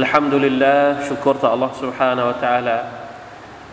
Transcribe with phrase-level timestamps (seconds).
[0.00, 2.78] الحمد لله ชุกรต่อ Allah سبحانه และ تعالى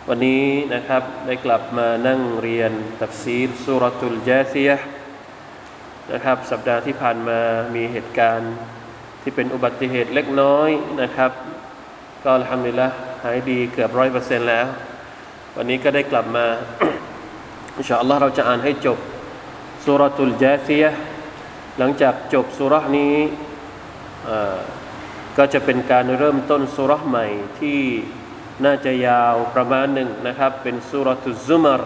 [0.08, 0.44] วันนี้
[0.74, 4.76] นะครับได้กลับมานั่งเรียนตัฟซีรสุรตุลจาซียะ
[6.12, 7.40] นะครับสัปดาห์ที่ผ่านมา
[7.74, 8.54] มีเหตุการณ์
[9.22, 10.70] ที่เป็นอุบัติเหตุเล็กน้อย
[11.02, 11.30] นะครับ
[12.24, 12.88] ก็ทำดีละ
[13.24, 14.66] หายดีเกือบร้อยเปอร์เซ็นต์แล้ว
[15.56, 16.46] วันนี้ก็ได้กลับมา
[17.76, 18.98] อินชาอัลลอฮ์เราจะอ่านให้จบ
[19.84, 20.90] สุรตุลจาซียะ
[21.78, 23.14] หลังจากจบสุรนี้
[25.38, 27.26] ก็จะเป็นการเริ่มต้นสุรใหม่
[27.60, 27.80] ที่
[28.64, 31.82] น่าจะยาวประมาณหนึ่งนะครับ เป็นสุรตุซุมร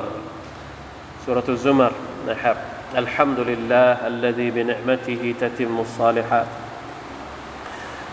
[1.24, 1.92] สุรตุซุมร
[2.30, 2.56] นะครับ
[2.98, 6.48] อัลฮัมดุลิลลาห์ الذي بنعمته تتم الصالحات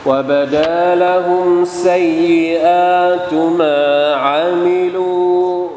[0.09, 5.69] وبدا لهم سيئات ما عملوا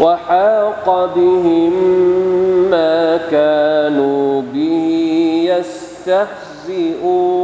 [0.00, 1.72] وحاق بهم
[2.70, 4.92] ما كانوا به
[6.06, 7.35] يستهزئون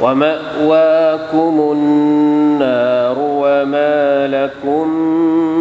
[0.00, 2.43] ومأواكم النار.
[3.64, 4.88] وما لكم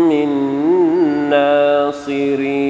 [0.09, 0.29] من
[1.29, 2.63] ناصرين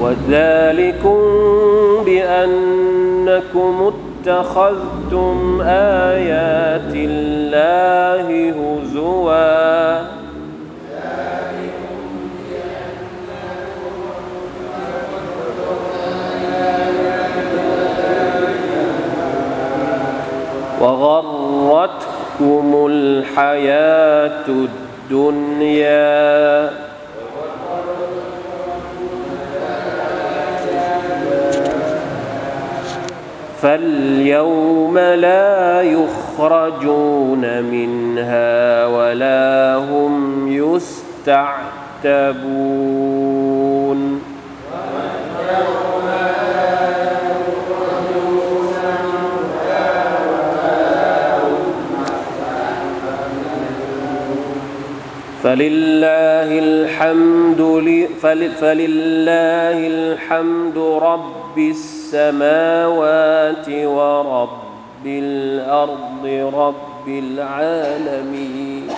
[0.00, 1.18] وذلكم
[2.04, 3.92] بأنكم
[4.26, 10.07] اتخذتم آيات الله هزوا
[20.98, 26.70] وغرتكم الحياة الدنيا.
[33.62, 41.78] فاليوم لا يخرجون منها ولا هم يستعتبون.
[55.48, 57.60] فلله الحمد
[58.60, 66.24] فلله الحمد رب السماوات ورب الأرض
[66.54, 68.88] رب العالمين.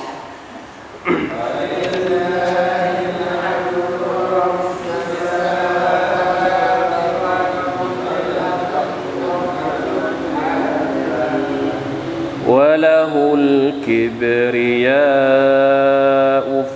[12.49, 15.01] وله الكبرياء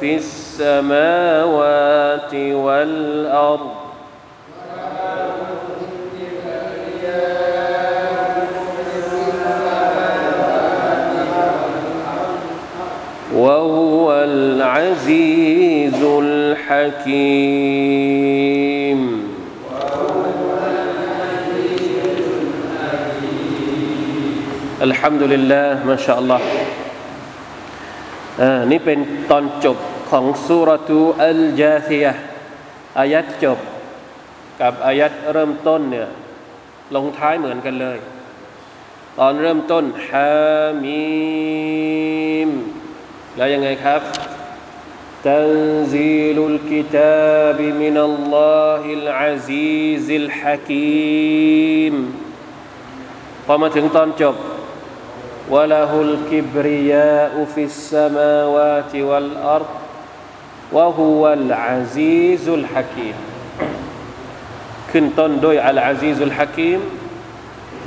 [0.00, 1.74] في السماوات
[2.34, 3.70] والأرض.
[13.34, 17.34] وهو العزيز الحكيم.
[24.82, 26.40] الحمد لله ما شاء الله.
[28.43, 28.99] อ่านี่เป็น
[29.31, 29.77] ตอนจบ
[30.09, 32.05] ของสุรทูอัลจาซีย
[32.99, 33.59] อายัดจบ
[34.61, 36.09] กับอายัดเริ่มต้นเนี่ย
[36.95, 37.97] ลงท้ายเหมือนกันเลย
[39.19, 41.09] ตอนเริ่มต้นฮามี
[42.47, 42.49] ม
[43.37, 44.01] แล้วยังไงครับ
[45.23, 51.95] تنزيل الكتاب من الله العزيز الحكيم
[53.45, 54.35] พอมาถึงตอนจบ
[55.49, 59.71] وله الكبرياء في السماوات والأرض
[60.71, 63.17] وهو العزيز الحكيم
[64.91, 66.79] ขึ้นต้นด้วยอัลอาซีซุลฮะกีม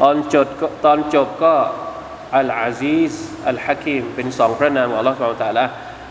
[0.01, 0.47] ตอนจบ
[0.85, 1.57] ตอนจบก็
[2.37, 3.13] อัลอาซีซ
[3.49, 5.65] อัลฮะกีมเป็นสองพระนามของอัลลอฮฺสุบฮานตะละ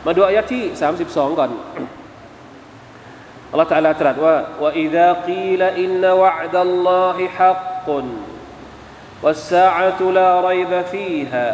[0.06, 0.64] มาดูอายะที่
[1.02, 1.52] 32 ก่อน
[3.52, 7.88] อัลลอฮฺตะลาตรัสว่า وإذا قيل إن وعد الله حق
[9.24, 11.48] والساعة لا ريب فيها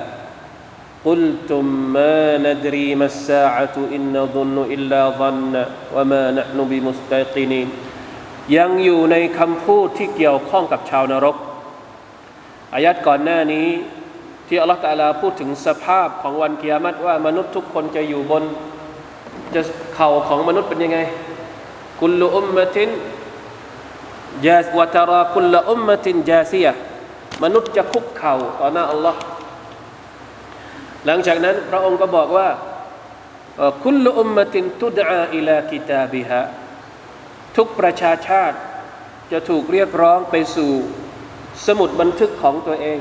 [1.05, 5.65] قلتم ما ندري ما الساعة إن نظن إلا ظن
[5.95, 7.69] وما نحن بمستيقنين
[8.57, 11.35] ยังอยู่ในคำพูดที่เกี่ยวข้องกับชาวนรก
[12.73, 13.67] อายัดก่อนหน้านี้
[14.47, 18.43] ที่อัลลอฮฺตาลาพูดถึงสภาพของวันกิยามัตว่ามนุษย์ทุกคนจะอยู่บน
[19.55, 19.61] จะ
[19.95, 20.99] เข่าของมนุษย์เป็นยังไง
[21.99, 22.89] คุลอุมมะติน
[24.45, 26.73] จาสวะตาราคุลอุมมะตินจาซียะ
[27.42, 29.20] มนุษย์จะคุกเข่าต่อหน้าอัลลอฮ์
[31.06, 32.48] หลังจากนั้น พระองค์ก็บอกว่า
[33.84, 36.42] คุลอุมมตินตุดอาอิลากิตาบิฮะ
[37.56, 38.56] ทุกประชาชาติ
[39.32, 40.72] จะถูกเรียกร้องไปสู่
[41.66, 43.00] สมุดบันทึกของตัวเอง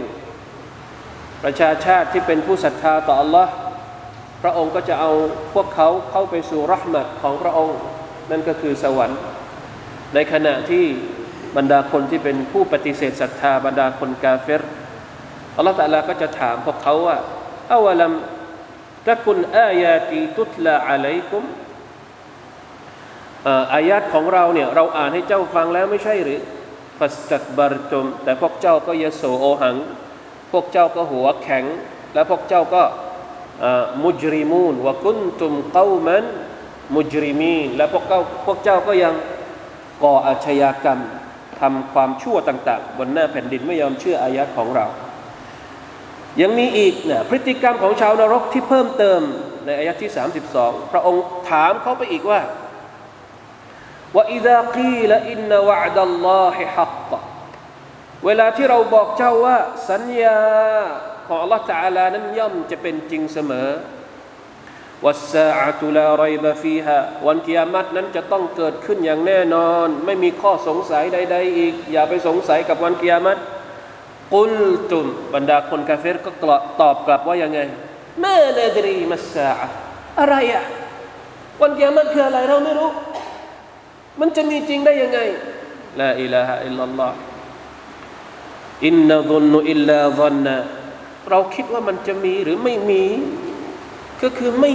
[1.44, 3.48] ประชาชาติที่เป็นผู้ศรัทธาต่อ Allah
[4.42, 5.12] พระองค์ก็จะเอา
[5.54, 7.78] พวกเขาเข้าไปสู่รหมัดของพระองค์
[8.32, 9.20] นั่นก็คือสวรรค์
[10.14, 10.86] ในขณะที่
[11.58, 14.62] บรรดาคนที่เป็นผู้ปฏิเสธศรัทธาบรรดาคนกาเฟร
[15.58, 17.18] อัลลอฮฺตะลาก็จะถามพวกเขาว่า
[17.74, 18.14] อาวลัม
[19.08, 21.44] ตะกุนอายาตีตุตลาอะลัยกุม
[23.74, 26.40] อายัดของเราเนี่ยเราอ่านให้เจ้าฟังแล้วไม่ใช่หรือ
[27.00, 29.76] ฟัสตักบารตุมแต่พวกเจ้าก็ยโสโอหัง
[30.52, 31.66] พวกเจ้าก็หัวแข็ง
[32.14, 32.84] และพวกเจ้าก็
[34.04, 36.26] มุจริมูนวะกุนตุมเก้ามัน
[36.96, 39.14] มุจริมีและพวกเจ้าพวกเจ้าก็ยัง
[40.04, 41.00] ก่ออาชญากรรม
[41.62, 44.86] ทำความชั่วต่างๆ บนหน้าแผ่นดินไม่ยอมเชื่ออายัดของเรา
[46.42, 49.22] ยังมีอีกนะพฤติกรรมของชาวนรกที่เพิ่มเติม
[49.66, 50.12] ในอายัดที่
[50.52, 52.42] 32 พระองค์ถามเขาไปอีกว่า
[54.16, 57.12] ว่าอิดะกีลอินนวะดัลลอฮิฮัก
[58.26, 59.58] เวลาที่เราบอกเจ้าว่า
[59.90, 60.42] สัญญา
[61.28, 63.70] ของ Allah Taala นั้นย่อมจะเป็นจริงเสมอ
[65.06, 73.38] วัสซาอะตุลาไรบะฟีฮะวันกิยามัตนั้นจะต้องเกิดขึ้นอย่างแน่นอน ไม่มีข้อสงสัยใด ๆ อีก อย่าไปสงสัยกับวันกิยามัต
[74.34, 74.54] กุล
[74.92, 76.32] ตุมบรรดาคนกาเฟรก็
[76.82, 77.60] ตอบกลับว่ายังไง
[78.24, 79.52] ม่นาดรีมัสซา
[80.20, 80.64] อะไรอะ
[81.62, 82.90] วันกิยามัตคืออะไรเราไม่รู้
[84.20, 85.20] มันจะมีจริงได้ยังไง
[86.00, 87.18] ลาอิลาฮะอิลลัลลอฮ์
[88.86, 90.56] อินนัซุนนุอิลลาซันนะ
[91.30, 93.04] เราคิดว่ามันจะมีหรือไม่มี
[94.24, 94.72] ก็คือไม่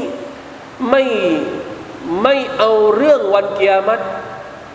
[0.90, 1.04] ไม่
[2.22, 4.00] ไม่เอาเรื่องวันกิยามัต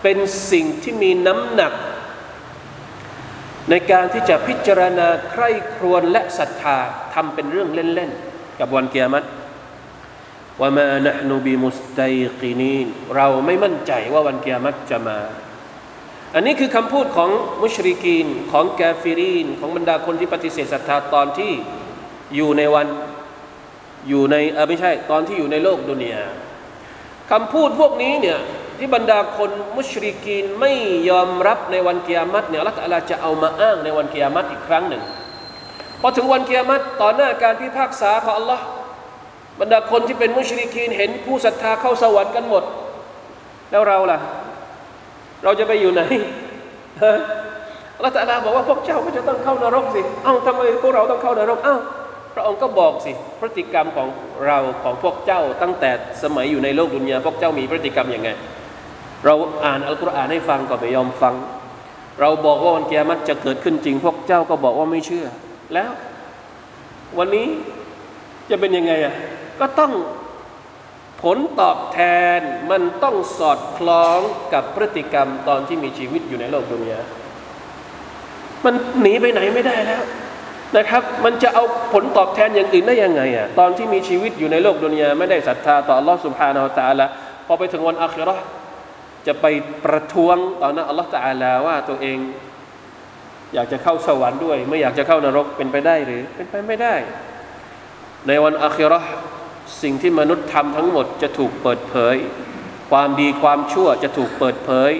[0.02, 0.18] เป็น
[0.50, 1.72] สิ่งที่มีน้ำหนัก
[3.70, 6.78] ในการที่จะพิจารณาใคร่ครวญและศรัทธา
[7.14, 9.24] ทำเป็นเรื่องเล่นๆ กับวันกิยามัต
[10.60, 12.74] ว่ามานะนูบิมุสตัยกินี
[13.16, 15.18] เราไม่มั่นใจว่าวันเกียรติจะมา
[16.34, 17.30] อันนี้คือคำพูดของ
[17.62, 21.52] มุชริกีน ของกาฟิรีน ของบรรดาคนที่ปฏิเสธศรัทธาตอนที่
[22.36, 22.86] อยู่ในวัน
[24.08, 26.22] อยู่ในเออไม่ใช่ตอนที่อยู่ในโลกดุนยา
[27.30, 28.38] คำพูดพวกนี้เนี่ย
[28.78, 30.72] ที่บรรดาคนมุชริกีนไม่
[31.10, 35.02] ยอมรับในวันเกียรติเนี่ยอัลลอฮฺจะเอามาอ้างในวันเกียรติอีกครั้งหนึ่ง
[36.00, 38.64] พอถึงวันเกียรติต่อหน้าการพิพากษาของอัลลอฮ์
[39.60, 42.62] บรรดาคนที่เป็นมุชริกีนเห็นผู้ศรัทธาเข้าสวรรค์กันหมด
[43.70, 44.18] แล้วเราล่ะ
[45.44, 46.02] เราจะไปอยู่ไหน
[47.96, 51.76] อัลลอฮฺบอกว่าพวกเจ้าก็จะต้องเข้านรกสิ เอ้าทำไมพวกเราต้องเข้านรก เอ้า
[52.34, 54.08] พระองค์ก็บอกสิพฤติกรรมของ
[54.46, 55.90] เราของพวกเจ้าตั้งแต่
[56.22, 58.30] สมัยอยู่ในโลกดุนยาพวกเจ้ามีพฤติกรรมอย่างไง
[59.24, 59.34] เรา
[59.64, 61.34] อ่านอัลกุรอานให้ฟังก็ไม่ยอมฟัง
[62.20, 65.26] เราบอกว่าวันเกียรติจะเกิดขึ้นจริง พวกเจ้าก็บอกว่าไม่เชื่อ
[65.74, 65.90] แล้ว
[67.18, 67.48] วันนี้
[68.50, 69.14] จะเป็นยังไงอะ
[69.60, 69.92] ก็ต้อง
[71.22, 71.98] ผลตอบแท
[72.38, 74.18] นมันต้องสอดคล้อง
[74.52, 77.00] กับพฤติกรรมตอนที่มีชีวิตอยู่ในโลกดุนยา
[78.64, 80.02] มันหนีไปไหนไม่ได้แล้ว
[80.76, 87.06] นะครับ มันจะเอาผลตอบแทนอย่างอื่นได้ยังไงอะตอนที่มีชีวิตอยู่ในโลกดุนยาไม่ได้ศรัทธาต่ออัลลอฮ์สุบฮานาอัลตะละ
[87.46, 88.36] พอไปถึงวันอัครา
[89.26, 89.46] จะไป
[89.84, 92.18] ประท้วงต่อหน้าอัลลอฮ์ตะลาว่าตัวเอง
[93.54, 96.94] อยากจะเข้าสวรรค์ด้วย ไม่อยากจะเข้านรกเป็นไปได้หรือ เป็นไปไม่ได้
[98.26, 99.00] ในวันอัครา
[99.82, 102.16] สิ่งที่มนุษย์ทำทั้งหมดจะถูกเปิดเผย
[102.90, 104.92] ความดีความชั่วจะถูกเปิดเผย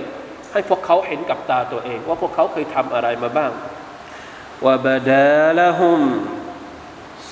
[0.52, 3.50] ให้พวกเขาเห็นกับตาตัวเอง ว่าพวกเขาเคยทำอะไรมาบ้าง
[4.62, 6.00] وبدا لهم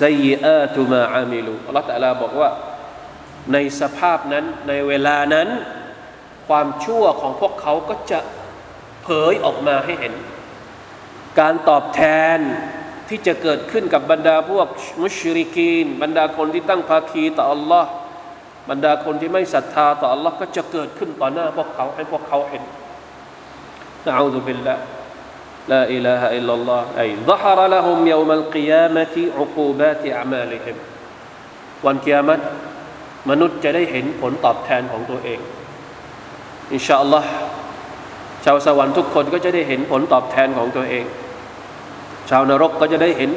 [0.04, 2.50] سيئات ما عملوا อัลลอฮฺตะลาบอกว่า
[3.54, 5.48] ในสภาพนั้นในเวลานั้น
[6.48, 8.20] ความชั่วของพวกเขาก็จะ
[9.04, 10.14] เผยออกมาให้เห็น
[11.40, 12.02] การตอบแท
[12.36, 12.38] น
[13.10, 14.68] ที่จะเกิดขึ้นกับบรรดาพวก
[15.02, 17.90] มุชริกีน บรรดาคนที่ตั้งภาคีต่ออัลลอฮ์
[18.70, 22.64] บรรดาคนที่ไม่ศรัทธาต่ออัลลอฮ์ก็จะเกิดขึ้นต่อหน้าพวกเขาให้พวกเขาเห็น
[24.06, 24.82] นะอูซุบิลลาห์
[25.72, 30.78] لا إله إلا الله أي ظهر لهم يوم القيامة عقوبات أعمالهم
[31.86, 32.40] วันกิยามัต
[33.30, 35.40] มนุษย์จะได้เห็นผลตอบแทนของตัวเอง
[36.74, 37.30] อินชาอัลลอฮ์
[38.44, 41.06] ชาวสวรรค์ทุกคนก็จะได้เห็นผลตอบแทนของตัวเอง
[42.30, 43.30] ชาวนรกก็จะได้เห็น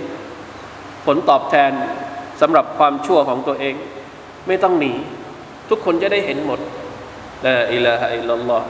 [1.07, 1.73] ผลตอบแทน
[2.40, 3.75] สำหรับความชั่วของตัวเอง
[4.47, 4.92] ไม่ต้องหนี
[5.71, 6.61] ทุกคนจะได้เห็นหมด
[7.47, 8.66] ลาอิลาฮะอิลลัลลอฮ์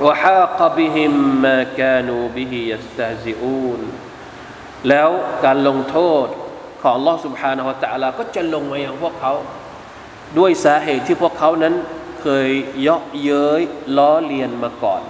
[0.00, 3.80] وحاق بهم ما كانوا به يستهزئون.
[3.82, 5.10] لا كان لون تور قال الله سبحانه وتعالى كشا لون ما ينفق แล้ว
[5.44, 6.26] การลงโทษ
[6.82, 9.32] ของลอสุบฮานาฮะตะลาก็จะลงมาอย่างพวกเขา
[10.38, 11.74] ด้วยสาเหตุที่พวกเขานั้น
[12.20, 12.48] เคย
[12.80, 13.62] เยาะเย้ย
[13.96, 15.02] ล้อเลียนมาก่อน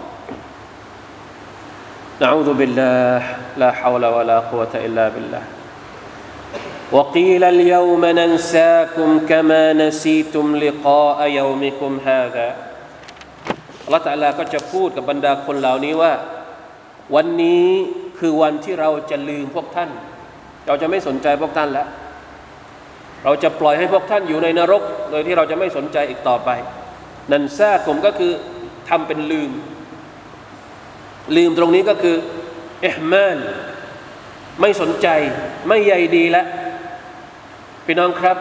[2.23, 3.21] نعوذ بالله
[3.63, 5.45] لا حول ولا قوة إلا بالله.
[6.93, 12.74] وقيل اليوم ننساكم كما نسيتم لقاء يومكم هذا.
[13.85, 16.13] อัลลอฮฺตาลาก็จะพูดกับบรรดาคนเหล่านี้ว่า
[17.15, 17.67] วันนี้
[18.19, 19.91] คือวันที่เราจะลืมพวกท่าน
[20.67, 21.89] เราจะไม่สนใจพวกท่านแล้ว
[23.25, 26.51] เราจะปล่อยให้พวกท่านอยู่ในนรก โดยที่เราจะไม่สนใจอีกต่อไป
[27.33, 28.33] นันซาผมก็คือ
[28.89, 29.51] ทำเป็นลืม
[31.37, 32.17] ลืมตรงนี้ก็คือ
[32.83, 33.39] เอฮมาน
[34.61, 35.09] ไม่สนใจ
[35.69, 36.47] ไม่ใยดีแล้ว
[37.87, 38.37] พี่น้องครับ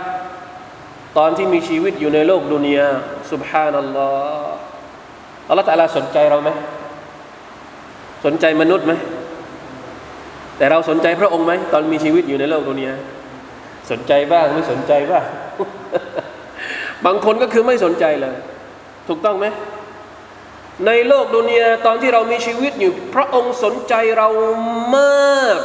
[1.17, 2.89] ตอนที่มีชีวิตอยู่ในโลกดุนยา
[3.31, 4.09] สุบฮานัลลอ
[4.41, 4.72] ฮ์
[5.49, 6.49] อัลลอฮฺตาลาสนใจเราไหม
[8.25, 8.93] สนใจมนุษย์ไหม
[10.57, 12.93] แต่เราสนใจพระองค์ไหมตอนมีชีวิตอยู่ในโลกดุนยา
[13.91, 15.25] สนใจบ้างไม่สนใจบ้าง
[17.05, 18.35] บางคนก็คือไม่สนใจเลย
[19.07, 19.45] ถูกต้องไหม
[20.87, 24.27] ในโลกดุนยาตอนที่เรามีชีวิตอยู่ พระองค์สนใจเรา
[24.95, 25.59] มาก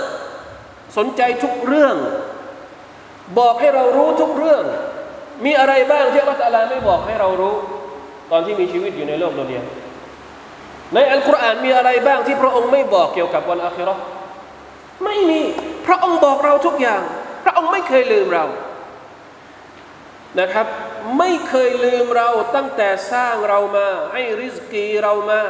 [0.98, 1.96] สนใจทุกเรื่อง
[3.38, 4.64] บอกให้เรารู้ทุกเรื่อง
[5.44, 7.56] มีอะไรบ้างที่อัลลอฮฺไม่บอกให้เรารู้
[8.30, 9.62] ตอนที่มีชีวิตอยู่ในโลกดุนยา
[10.94, 13.94] ในอัลกุรอานมีอะไรบ้างที่พระองค์ไม่บอกเกี่ยวกับวันอาคิรอ
[15.04, 15.40] ไม่มี
[15.86, 17.02] พระองค์บอกเราทุกอย่าง
[17.44, 18.44] พระองค์ไม่เคยลืมเรา
[20.40, 20.66] นะครับ
[21.18, 25.40] ไม่เคยลืมเราตั้งแต่สร้างเรามา ให้ริสกีเรามา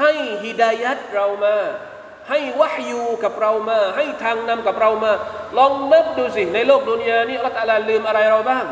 [0.00, 0.12] ให้
[0.44, 1.56] ฮิดายัดเรามา
[2.30, 5.12] ให้วะฮยูกับเรามา ให้ทางนำกับเรามา
[5.58, 8.66] ลองนับดูสิในโลกดุนยานี้อัลลอฮฺลืมอะไรเราบ้าง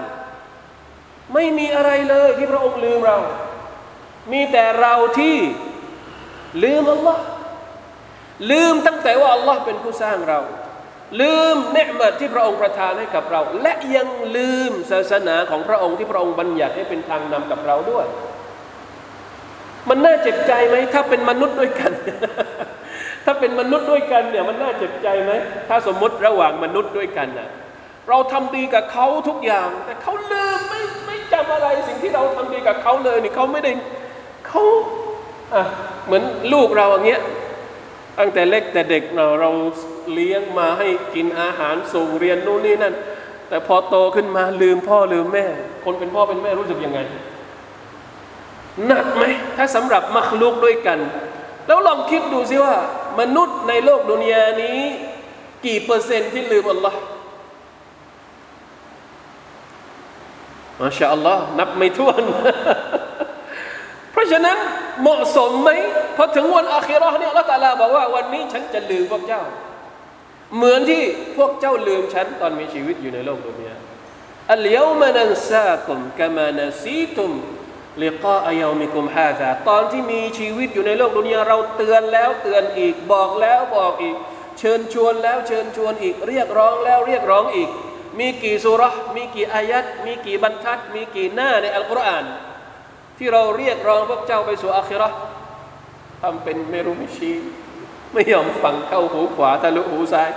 [1.35, 3.19] ไม่มีอะไรเลยที่พระองค์ลืมเรา
[4.33, 5.37] มีแต่เราที่
[6.63, 7.23] ลืมอัลลอฮ์
[8.51, 10.41] ลืมตั้งแต่ว่าอัลลอฮ์เป็นผู้สร้างเรา
[11.21, 18.07] ลืมเนืมัดที่พระองค์ประทานให้กับเรา และยังลืมศาสนาของพระองค์ที่พระองค์บัญญัติให้เป็นทางนำกับเราด้วย
[19.89, 21.93] มันน่าเจ็บใจไหมถ้าเป็นมนุษย์ด้วยกัน
[23.25, 25.33] ถ้าเป็นมนุษย์ด้วยกันเนี่ยมันน่าเจ็บใจไหม
[25.69, 27.49] ถ้าสมมติระหว่างมนุษย์ด้วยกันน่ะ
[28.09, 30.61] เราทำดีกับเขาทุกอย่าง แต่เขาลืม
[31.07, 33.73] ไม่จำอะไรสิ่งที่เราทำดีกับเขาเลยนี่เขาไม่ได้
[34.51, 34.65] เขา
[36.07, 37.23] เหมือนลูกเราอย่างเงี้ย
[38.19, 39.51] ตั้งแต่เล็กแต่เด็กเราเรา
[40.13, 42.95] เลี้ยงมาให้กินอาหารส่งเรียนนู่นนี่นั่น
[43.49, 45.47] แต่พอโตขึ้นมาลืมพ่อลืมแม่
[45.85, 47.01] คนเป็นพ่อเป็นแม่รู้สึกยังไง
[48.87, 49.25] หนักไหม
[49.57, 50.99] ถ้าสำหรับมัคลุกด้วยกัน
[51.67, 52.77] แล้วลองคิดดูสิว่า
[53.21, 54.81] มนุษย์ในโลกดุนยานี้
[55.67, 57.01] กี่เปอร์เซ็นต์ที่ลืมอัลลอฮ์
[60.81, 62.23] มาชาอัลลอฮ์นับไม่ถ้วน
[64.21, 64.59] ราะฉะนั้น
[65.03, 65.71] เหมาะสมไหม
[66.17, 69.43] พอถึงวันอาคิราะห์เนี่ยอัลลอฮ์ตาลาบอกว่าวันนี้ฉันจะลืมพวกเจ้า
[70.57, 71.03] เหมือนที่
[71.37, 73.75] พวกเจ้าลืมฉันตอนมีชีวิตอยู่ในโลกดุนยา
[74.53, 77.31] อัลยามานันซาคุมกามานาซีตุม
[78.03, 84.17] ลิกาอัยามิกุมฮาซาตอนที่มีชีวิตอยู่ในโลกดุนยาเราเตือนแล้วเตือนอีกบอกแล้วบอกอีก
[84.59, 87.71] เชิญชวนแล้วเชิญชวนอีก เรียกร้องแล้วเรียกร้องอีก
[88.19, 88.83] มีกี่สุร
[89.17, 92.25] มีกี่อายัดมีกี่บรรทัด มีกี่หน้าในอัลกุรอาน
[93.20, 95.18] ที่เราเรียกร้องพวกเจ้าไปสู่อาคิเราะห์
[96.22, 97.36] ทำเป็นไม่รู้ไม่ชี้
[98.14, 100.30] ไม่ยอมฟังเข้าหูขวาทะลุหูซ้าย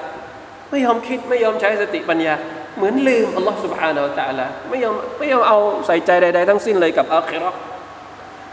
[0.71, 2.35] ไม่ยอมคิดไม่ยอมใช้สติปัญญา
[2.77, 7.59] เหมือนลืมอัลลอฮ์ سبحانه และ تعالى ไม่ยอมไม่ยอมเอาใส่ใจใดๆทั้งสิ้นเลยกับอาคิเราะห์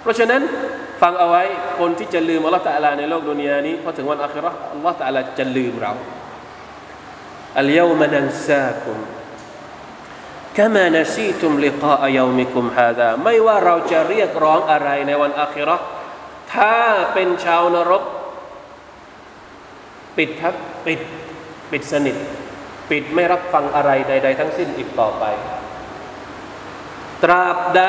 [0.02, 0.42] เพราะฉะนั้น
[1.02, 1.44] ฟังเอาไว้
[1.80, 5.92] คนที่จะลืมอัลลอฮ์ تعالى ในโลกดุนยานี้พอถึงวันอาคิเราะห์อัลลอฮ์ تعالى จะลืมเรา
[7.60, 8.02] อัลยาม
[10.59, 15.77] กามานซีตุมลิกาอายามิคุมฮาดาไม่ว่าเราจะเรียกร้องอะไรในวันอาคิรา
[16.55, 16.77] ถ้า
[17.13, 18.03] เป็นชาวนรก
[20.17, 20.55] ปิดครับ
[20.87, 21.01] ปิด
[21.71, 22.17] ปิดสนิท
[22.91, 25.25] ปิดไม่รับฟังอะไรใด ๆ ทั้งสิ้นอีกต่อไป
[27.25, 27.85] ตราบใด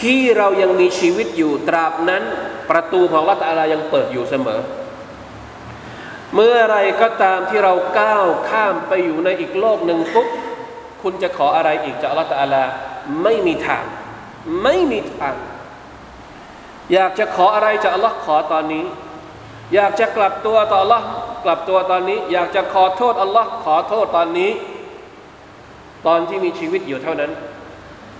[0.00, 2.22] ที่เรายังมีชีวิตอยู่ ตราบนั้น
[2.70, 4.60] ประตูของรัตอะไรยังเปิดอยู่เสมอ
[6.34, 10.28] เมื่อไรก็ตามที่เราก้าวข้ามไปอยู่ในอีกโลกหนึ่งปุ๊บ
[11.02, 12.62] คุณจะขออะไรอีกจากอัลลอฮฺตะอาลา
[13.22, 13.84] ไม่มีทาง
[14.62, 15.34] ไม่มีทาง
[16.92, 18.84] อยากจะขออะไรจากอัลลอฮ์ขอตอนนี้
[19.74, 21.06] อยากจะกลับตัวต่ออัลลอฮ์
[21.44, 24.50] กลับตัวตอนนี้ อยากจะขอโทษอัลลอฮ์ขอโทษตอนนี้
[26.06, 27.30] ตอนที่มีชีวิตอยู่เท่านั้น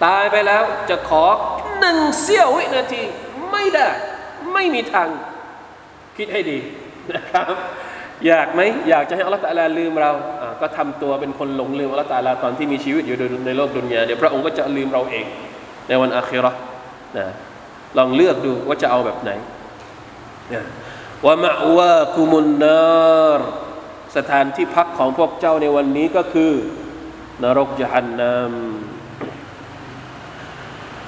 [0.04, 1.24] ตายไปแล้วจะขอ
[1.80, 3.02] หนึ่งเสี้ยววินาที
[3.50, 3.88] ไม่ได้
[4.52, 5.08] ไม่มีทาง
[6.16, 6.58] คิดให้ดี
[7.12, 7.54] นะครับ
[8.26, 10.12] อยากไหมอยากจะให้อัลลอฮฺตะอาลาลืมเรา
[10.62, 13.16] ก็ทำตัวเป็นคนหลงลืมอัลลอฮฺตาลาตอนที่มีชีวิตอยู่
[13.46, 15.24] ในโลกดุนยาเดี๋ยวพระองค์ก็จะลืมเราเอง
[15.88, 16.54] ในวันอาคิราะ
[17.18, 17.26] นะ
[17.98, 19.30] ลองเลือกดูว่าจะเอาแบบไหน
[20.54, 20.62] นะ
[21.26, 23.40] วะมะวาคุมุนนาร
[24.16, 26.52] สถานที่พักของพวกเจ้าในวันนี้ก็คือ
[27.42, 28.54] นรกจหันนัม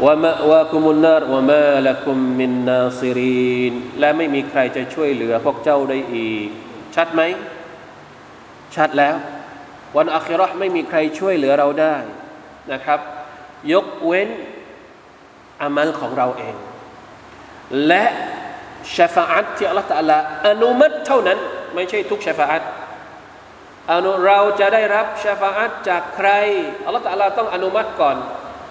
[0.04, 6.48] วะมะวาคุมุนนารวะมาละกุมมินนาซิรีนและไม่มีใครจะช่วยเหลือพวกเจ้าได้อีก
[6.96, 7.22] ชัดไหม
[8.76, 9.14] ชัดแล้ว
[9.96, 11.96] วันอัคราะห์ไม่มีใครช่วยเหลือเราได้
[12.72, 13.01] นะครับ
[13.72, 14.29] ยกเว้น
[15.62, 16.57] อามัลของเราเอง
[17.87, 18.05] และ
[18.96, 21.38] ชฟาอัตที่อัลลอฮฺตะลาอนุมัติเท่านั้น
[21.74, 22.62] ไม่ใช่ทุกชฟาอัต
[23.92, 26.29] อนุเราจะได้รับชฟาอัตจากใคร
[26.85, 28.16] อัลลอฮฺตะลาต้องอนุมัติก่อน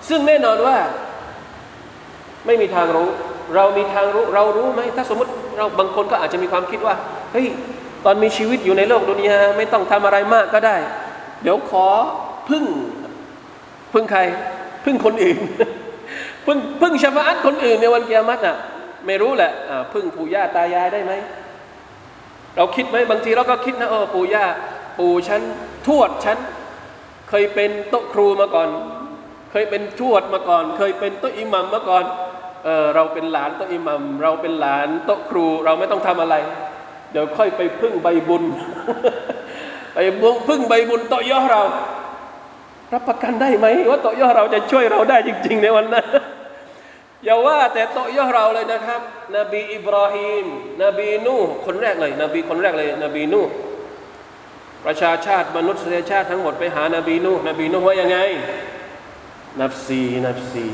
[0.10, 0.78] ซึ่งแน่นอนว่า
[2.46, 3.10] ไม่มีทางรู้
[3.56, 6.96] เรามีทางรู้เรารู้ไหมถ้าสมมติเราบางคนก็อาจจะมีความคิดว่า
[7.32, 7.48] เฮ้ย
[8.06, 10.78] ตอนมีชีวิตอยู่ในโลกดุนยาไม่ต้องทำอะไรมากก็ได้
[11.44, 11.88] เดี๋ยวขอ
[12.50, 12.64] พึ่ง
[13.94, 14.22] พึ่งใคร
[14.86, 15.38] พึ่งคนอื่น
[16.46, 18.58] พึ่งพึ่งชฟาอัตคนอื่นในวันเกียรติอะ
[19.06, 19.52] ไม่รู้แหละ
[19.94, 21.14] พึ่งปู่ย่าตายายได้ไหม
[22.56, 24.46] เราคิดไหมบางทีเราก็คิดนะเออปู่ย่า
[25.00, 25.42] ปู่ฉัน
[25.88, 26.38] ทวดฉัน
[27.30, 28.70] เคยเป็นโต๊ะครูมาก่อน
[29.52, 32.06] เคยเป็นทวดมาก่อน เคยเป็นโต๊ะอิหมัมมาก่อน
[32.66, 36.36] เออเราเป็นหลานโต๊ะอิหมัมเราเป็นหลานโต๊ะครู เราไม่ต้องทำอะไร
[37.12, 38.44] เดี๋ยวค่อยไปพึ่งใบบุญ
[39.98, 40.04] ไป
[40.48, 41.62] พึ่งใบบุญโต๊ะย่อเรา
[42.94, 46.06] รับประกันได้ไหมว่าโต๊ะย่อเราจะช่วยเราได้จริง ๆ ในวันนั้น
[47.26, 49.02] อย่าว่าแต่โต๊ะย่อเราเลยนะครับ
[49.38, 50.46] นบีอิบราฮิม
[50.84, 53.42] นบีนูคนแรกเลย นบีคนแรกเลย นบีนู
[54.86, 58.18] ประชาชาติมนุษยชาติทั้งหมดไปหานาบีนูนบีนูว่ายังไง
[59.62, 60.66] นับซีนับซี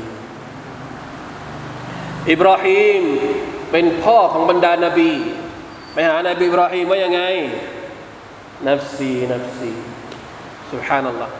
[2.30, 3.02] อิบราฮิม
[3.72, 5.10] เป็นพ่อของบรรดานาบี
[5.94, 7.22] ไปหานาบีอิบราฮิมว่ายังไง
[8.68, 9.70] นับซีนับซี
[10.72, 11.34] สุฮานัลลอฮ์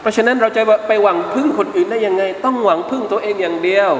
[0.00, 3.92] เพราะฉะนั้นเราจะไปหวังพึ่งคนอื่นได้ยังไง ต้องหวังพึ่งตัวเองอย่างเดียว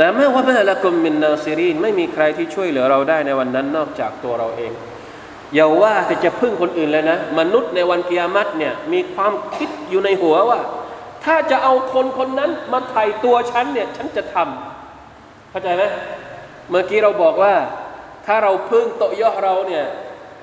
[0.00, 4.72] นะแม้ว่าแม่ละกุมมินนาซิรีนไม่มีใครที่ช่วยเหลือเราได้ในวันนั้นนอกจากตัวเราเอง
[5.54, 10.60] อย่าว่าแต่จะพึ่งคนอื่นเลยนะ มนุษย์ในวันกิยามัตเนี่ยมีความคิดอยู่ในหัวว่า
[11.24, 15.84] ถ้าจะเอาคนคนนั้นมาไถ่ตัวฉันเนี่ยฉันจะทำเข้าใจไหม
[16.70, 17.54] เมื่อกี้เราบอกว่า
[18.26, 19.84] ถ้าเราพึ่งโตย่อเราเนี่ย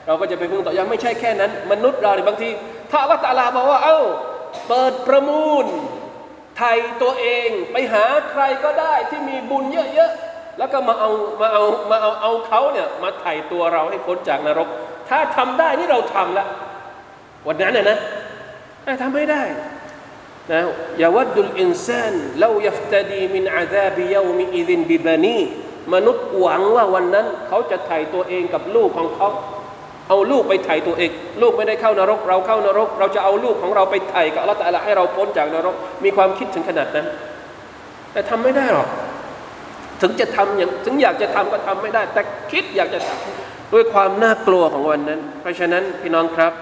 [0.08, 2.50] เราก็จะไปพึ่งโตย่อไม่ใช่แค่นั้น มนุษย์เราเนี่ยบางที
[2.92, 4.00] ถ้าอัลลอฮฺตะลาบอกว่าเอ้า
[4.68, 5.66] เปิดประมูล
[6.60, 9.64] ทถ่ายตัวเองไปหาใครก็ได้ที่มีบุญ
[9.94, 11.10] เยอะๆแล้วก็มาเอา
[11.42, 14.68] มาเอามาเอาเอาเขาเนี่ยมาไถ่ตัวเราให้พ้นจากนรก
[15.10, 16.46] ถ้าทำได้นี่เราทำละ
[17.48, 17.98] วันนั้นน่ยนะ
[19.02, 19.44] ทำไม่ได้
[20.52, 20.62] นะ
[21.02, 25.40] ยาวัดดุลอินซานเลายัฟตดีมินอาซาบิยามิอิดินบิบานี
[25.94, 29.30] มนุษย์หวังว่าวันนั้น เขาจะไถ่ตัวเองกับลูกของเขา
[30.10, 31.12] เอาลูกไปไถ่ตัวเอง
[31.42, 37.06] ลูกไม่ได้เข้านรก เราเข้านรก เราจะเอาลูกของเราไปไถ่กับอัลลอฮฺตะลาให้เราพ้นจากนรก มีความคิดถึงขนาดนั้น
[38.14, 38.88] แต่ทำไม่ได้หรอก
[40.02, 46.54] ถึงจะทำอย่างถึงอยากจะทำก็ทำไม่ได้ แต่คิดอยากจะทำด้วยความน่ากลัวของวันนั้น เพราะฉะนั้นพี่น้องครับ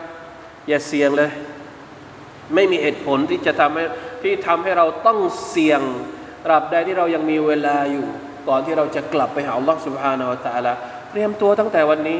[0.68, 1.32] อย่าเสี่ยงเลย
[2.56, 3.84] ไม่มีเหตุผลที่จะทำให้
[4.24, 5.82] ที่ทำให้เราต้องเสี่ยง
[6.50, 8.06] ราบใดที่เรายังมีเวลาอยู่
[8.48, 10.74] ก่อนที่เราจะกลับไปหาอัลลอฮฺสุบฮานาอัลตะลา
[11.12, 12.20] เตรียมตัวตั้งแต่วันนี้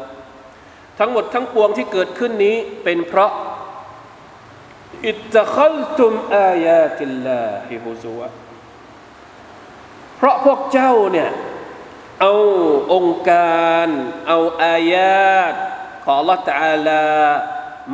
[0.99, 3.31] ทั้งหมดทั้งปวงที่เกิดขึ้นนี้เป็นเพราะ
[5.07, 8.21] อิตตะคัลตุมอายาติลลาฮิฮุซัว
[10.17, 11.29] เพราะพวกเจ้าเนี่ย
[12.21, 12.33] เอา
[12.93, 13.87] องค์การ
[14.27, 15.53] เอาอายาต
[16.03, 17.03] ของ Allah Taala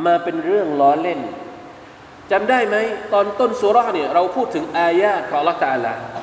[0.04, 1.20] มาเป็นเรื่องล้อเล่น
[2.30, 2.76] จำได้ไหม
[3.12, 6.17] ตอนต้นสุราเนี่ยเราพูดถึงอายาตของ Allah Taala ต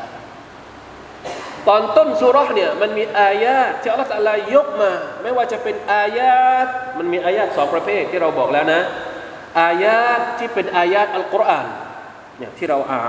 [1.68, 4.92] ตอนต้นสุรษเนี่ยมันมีอายาที่อัลลอฮฺตะลายกมา
[5.24, 8.82] ไม่ว่าจะเป็นอายาตมันมีอายาตสองประเภทที่เราบอกแล้วนะ
[9.62, 11.68] อายาตที่เป็นอายาตอัลกุรอาน
[12.38, 13.02] เนี่ยที่เราอ่า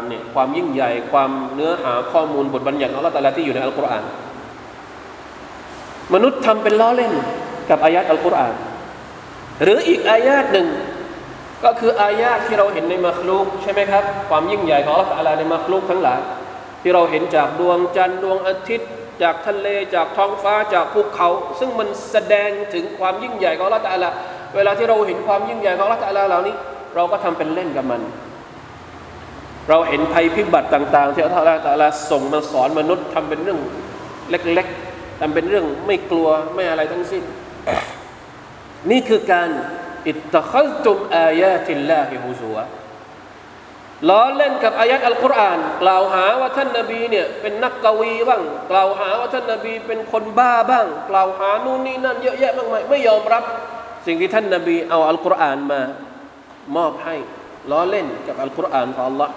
[0.00, 4.04] นเนี่ยความยิ่งใหญ่ความเนื้อหาข้อมูลบทบัญญัติของอัลลอฮฺตะลาที่อยู่ในอัลกุรอาน
[6.14, 7.12] มนุษย์ทำเป็นล้อเล่น
[7.70, 8.54] กับอายาตอัลกุรอาน
[9.62, 10.68] หรืออีกอายาตหนึ่ง
[11.64, 16.20] ก็คืออายาตที่เราเห็นในมัคลูกใช่ไหมครับ ความยิ่งใหญ่ของอัลลอฮฺตะลาในมัคลูกทั้งหลาย
[16.82, 18.90] ที่เราเห็นจากดวงจันทร์ดวงอาทิตย์
[19.22, 24.08] จากทะเลจากท้องฟ้าจากภูเขา ซึ่งมันแสดงถึงความยิ่งใหญ่ของละตาลา
[24.56, 26.54] เวลาที่เราเห็นความยิ่งใหญ่ของละตาลาเหล่านี้
[26.94, 28.00] เราก็ทำเป็นเล่นกับมัน
[29.68, 33.58] เราเห็นภัยพิบัติต่าง ๆ ที่อัลลอฮฺตาลาส่งมาสอนมนุษย์ทำเป็นเรื่อง
[34.30, 37.24] เล็กๆทำเป็นเรื่องไม่กลัวไม่อะไรทั้งสิ้น
[38.90, 39.48] นี่คือการ
[40.08, 42.56] อิตตะคัลตุมอายาติลลาฮิฮุซัว
[44.09, 53.43] ล้อเล่นกับอายัดอัลกุรอานกล่าวหาว่าท่านนาบีเนี่ยเป็นนักกวีบ้างกล่าวหาว่าท่านนาบีเป็นคนบ้าบ้าง กล่าวหานู่นนี่นั่นเยอะแยะมากมายไม่ยอมรับ
[54.05, 55.81] สิ่งที่ท่านนาบีเอาอัลกุรอานมา
[56.75, 57.15] มอบให้
[57.71, 59.29] ล้อเล่นกับอัลกุรอานของ Allah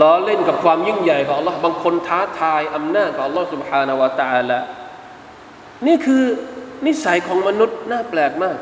[0.00, 4.58] ล้อเล่นกับความยิ่งใหญ่ของ Allah บางคนท้าทายอำนาจของ Allah سبحانه และ تعالى
[5.86, 6.24] นี่คือ
[6.86, 8.58] นิสัยของมนุษย์น่าแปลกมาก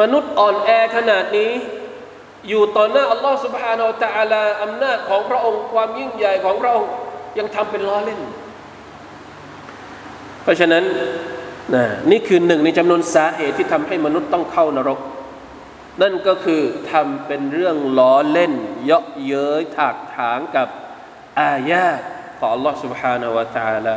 [0.00, 1.52] มนุษย์อ่อนแอขนาดนี้
[2.48, 6.90] อยู่ต่อหน้าอัลลอฮ์ سبحانه และ تعالى อำนาจของพระองค์ความยิ่งใหญ่ของพระองค์
[7.38, 8.20] ยังทำเป็นล้อเล่น
[10.42, 10.84] เพราะฉะนั้น
[11.74, 15.00] นะนี่คือหนึ่งในจำนวนสาเหตุที่ทำให้มนุษย์ต้องเข้านรก
[16.02, 18.52] นั่นก็คือทำเป็นเรื่องล้อเล่น
[18.84, 20.68] เยาะเย้ยถากถางกับ
[21.40, 21.88] อายา
[22.38, 23.96] ของ Allah سبحانه และ تعالى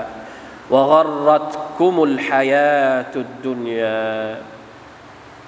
[0.73, 4.09] وغرتكم الحياة الدنيا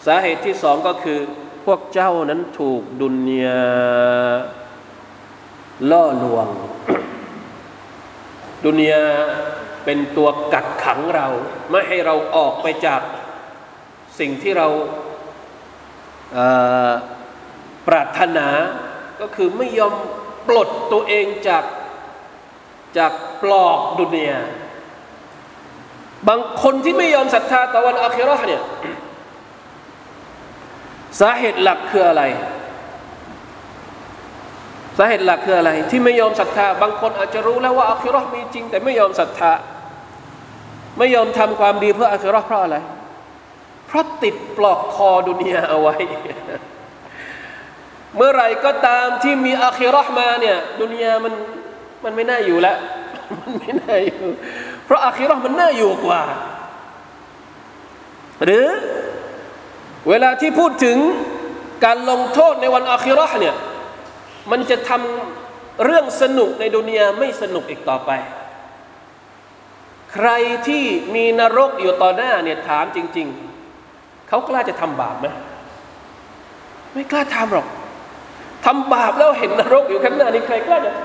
[0.06, 1.20] สาเหตุที่สองก็คือ
[1.65, 3.63] พวกเจ้านั้นถูกดุนยา
[5.91, 6.49] ล่อลวง
[8.65, 9.05] ดุนยา
[9.85, 11.29] เป็นตัวกักขังเรา
[11.71, 13.01] ไม่ให้เราออกไปจาก
[14.19, 14.69] สิ่งที่เรา
[17.89, 18.49] ปรารถนา
[19.21, 19.95] ก็คือไม่ยอม
[20.49, 21.65] ปลดตัวเองจาก
[22.99, 24.39] จากปลอกดุนยา
[26.29, 28.63] บางคนที่ไม่ยอมศรัทธาต่อวันอาคิรอเนี่ย
[31.21, 32.23] สาเหตุหลักคืออะไร
[34.99, 39.53] สาเหตุหลักคืออะไร ที่ไม่ยอมศรัทธา บางคนอาจจะรู้แล้วว่าอัครามีจริง แต่ไม่ยอมศรัทธา
[40.99, 42.77] ไม่ยอมทำความดีเพื่ออัคราเพราะอะไร
[43.87, 45.95] เพราะติดปลอกคอดุนยาเอาไว้
[48.17, 51.35] เมื่อไหร่ก็ตามที่มีอัครามาเนี่ยดุนยามัน
[52.05, 52.77] มันไม่น่าอยู่แล้ว
[53.41, 54.29] มันไม่น่าอยู่
[54.87, 56.23] เพราะอัครามันน่าอยู่กว่า
[58.45, 58.67] หรือ
[60.09, 60.99] เวลาที่พูดถึง
[61.85, 63.57] การลงโทษในวันอาคิรอห์เนี่ย
[64.51, 68.11] มันจะทำเรื่องสนุกในดุนยาไม่สนุกอีกต่อไป
[70.13, 70.29] ใคร
[70.69, 70.85] ที่
[71.15, 73.27] มีนรกอยู่ต่อหน้าเนี่ยถามจริง
[73.79, 75.27] ๆ เขากล้าจะทำบาปไหม
[76.93, 77.67] ไม่กล้าทำหรอก
[78.65, 81.05] ทำบาปแล้วเห็นนรกอยู่ข้างหน้านี่ใครกล้าจะท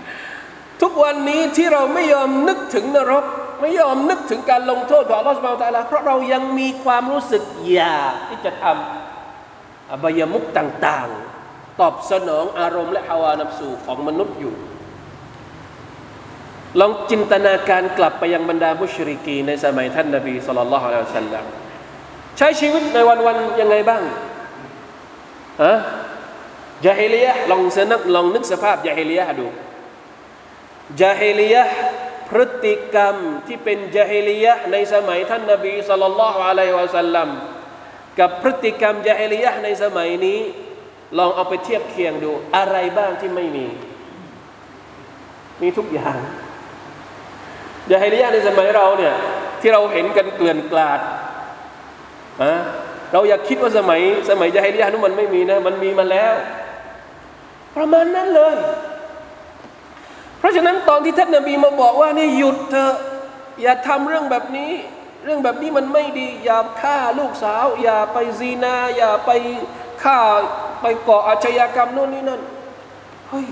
[0.00, 3.24] ำทุกวันนี้ที่เราไม่ยอมนึกถึงนรก
[3.60, 11.08] ไม่ยอมนึกถึงการลงโทษของอัลลอฮฺสุบไบร์ตะลาเพราะเรายังมีความรู้สึกอยากที่จะทำอบายมุกต่าง
[11.44, 14.54] ๆ ตอบสนองอารมณ์และฮาวานับสูของมนุษย์อยู่
[16.80, 21.44] ลองจินตนาการกลับไปยังบรรดามุชริกีในสมัยท่านนบีสุลต่านละฮ์อะลัยฮิสัลลัม
[22.38, 24.02] ใช้ชีวิตในวันๆยังไงบ้าง
[25.62, 25.74] ฮะ
[26.86, 29.46] ยาฮิลียะลองสนักลองนึกสภาพยาฮิลียะดู
[31.02, 31.62] ยาฮิลียะ
[32.30, 33.14] พฤติกรรม
[33.46, 37.28] ที่เป็นยาฮิลียะในสมัยท่านนบีสุลต่านละฮ์อะลัยฮิวะสัลลัม
[38.18, 40.40] กับพฤติกรรมยาฮิลียะในสมัยนี้
[41.18, 43.66] ลองเอาไปเทียบเคียงดูอะไรบ้างที่ไม่มี
[45.62, 46.16] มีทุกอย่าง
[47.92, 49.14] ยาฮิลียะในสมัยเราเนี่ย
[49.60, 51.00] ที่เราเห็นกันเกลื่อนกลาด
[52.42, 52.52] อะ
[53.12, 56.34] เราอยากคิดว่าสมัย สมัยยาฮิลียะนู้นมันไม่มีนะ มันมีมาแล้ว
[57.76, 58.54] ประมาณนั้นเลย
[60.48, 62.94] ราะฉะนั้นตอนที่ท่านนบีมาบอกว่านี่หยุดเถอะ
[63.62, 64.72] อย่าทำเรื่องแบบนี้
[65.24, 69.30] เรื่องแบบนี้มันไม่ดี อย่าฆ่าลูกสาว อย่าไปซีนา อย่าไป
[70.02, 70.18] ฆ่า
[70.82, 72.40] ไปก่ออาชญากรรมโน่นนี่นั่น
[73.28, 73.46] เฮ้ย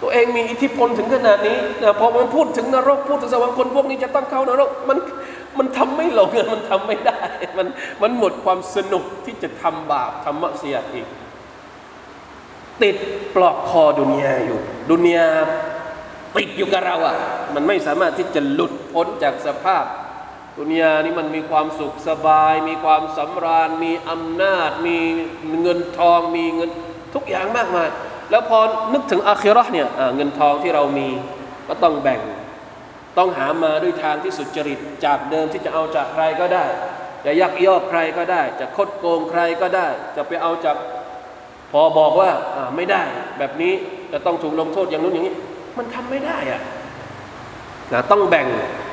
[0.00, 4.98] ตัวเองมีอิทธิพลถึงขนาดนี้นะพอมันพูดถึงนรกพูดถึงสวรรค์คนพวกนี้จะต้องเข้านรกมัน
[5.58, 7.18] มันทำไม่ลงมันทำไม่ได้
[7.58, 7.66] มัน
[8.02, 11.06] มันหมดความสนุกที่จะทำบาปทำมัเสียอีก
[12.82, 12.96] ติด
[13.34, 15.28] ปลอกคอดุนยาอยู่ ดุนยา
[16.36, 17.16] ติดอยู่กับเราอะ
[17.54, 19.84] มันไม่สามารถที่จะหลุดพ้นจากสภาพ
[20.58, 24.98] ดุนยานี่มันมีความสุขสบาย มีความสำราญ มีอำนาจ มี
[25.60, 26.70] เงินทอง มีเงิน
[27.14, 27.88] ทุกอย่างมากมาย
[28.30, 28.58] แล้วพอ
[28.92, 31.08] นึกถึงอาคิรอเนี่ยเงินทองที่เรามี
[31.68, 32.20] ก็ต้องแบ่ง
[33.18, 36.64] ต้องหามาด้วยทางที่สุจริต จากเดิมที่จะเอาจากใครก็ได้
[37.24, 40.76] จะยักยอกใครก็ได้ จะคดโกงใครก็ได้ จะไปเอาจาก
[41.72, 42.30] พอบอกว่า
[42.76, 43.02] ไม่ได้
[43.38, 43.72] แบบนี้
[44.12, 45.34] จะต้องถูกลงโทษอย่างนู้นอย่างนี้
[45.78, 46.60] มันทำไม่ได้อะ
[47.92, 48.46] นะต้องแบ่ง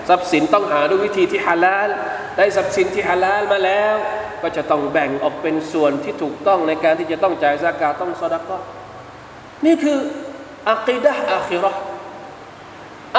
[0.09, 1.89] ทรัพย์สินต้องหาด้วยวิธีที่ฮาลาล
[2.37, 3.95] ได้ทรัพย์สินที่ฮาลาลมาแล้ว
[4.41, 8.57] ก็จะต้องแบ่งออกเป็นส่วนที่ถูกต้องในการที่จะต้องจ่ายซากาต้องสดก็
[9.65, 9.97] นี่คือ
[10.69, 11.71] อักีดะอาคิรอ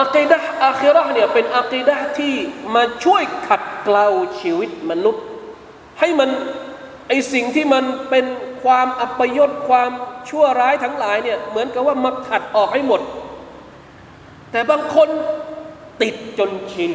[0.00, 2.34] อักีดะอาคิรอเนี่ยเป็นอักีดะที่
[2.74, 4.06] มาช่วยขัดเกลา
[4.40, 5.24] ชีวิตมนุษย์
[6.00, 6.30] ให้มัน
[7.08, 8.24] ไอสิ่งที่มันเป็น
[8.66, 9.90] ความอัปยศความ
[10.28, 13.00] ชั่วร้ายทั้งหลายเนี่ยเหมือนกับว่ามาขัดออกให้หมด
[14.52, 15.08] แต่บางคน
[16.02, 16.92] ติดจนชิน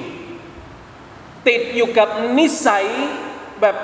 [1.47, 2.07] ติดอยู่กับ
[2.37, 2.85] นิสัย
[3.61, 3.75] แบบ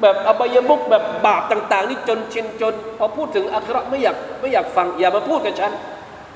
[0.00, 5.72] แบบอบายมุกแบบบาปต่าง ๆ นี่จนชินจน พอพูดถึงอัคราไม่อยากไม่อยากฟังอย่ามาพูดกับฉัน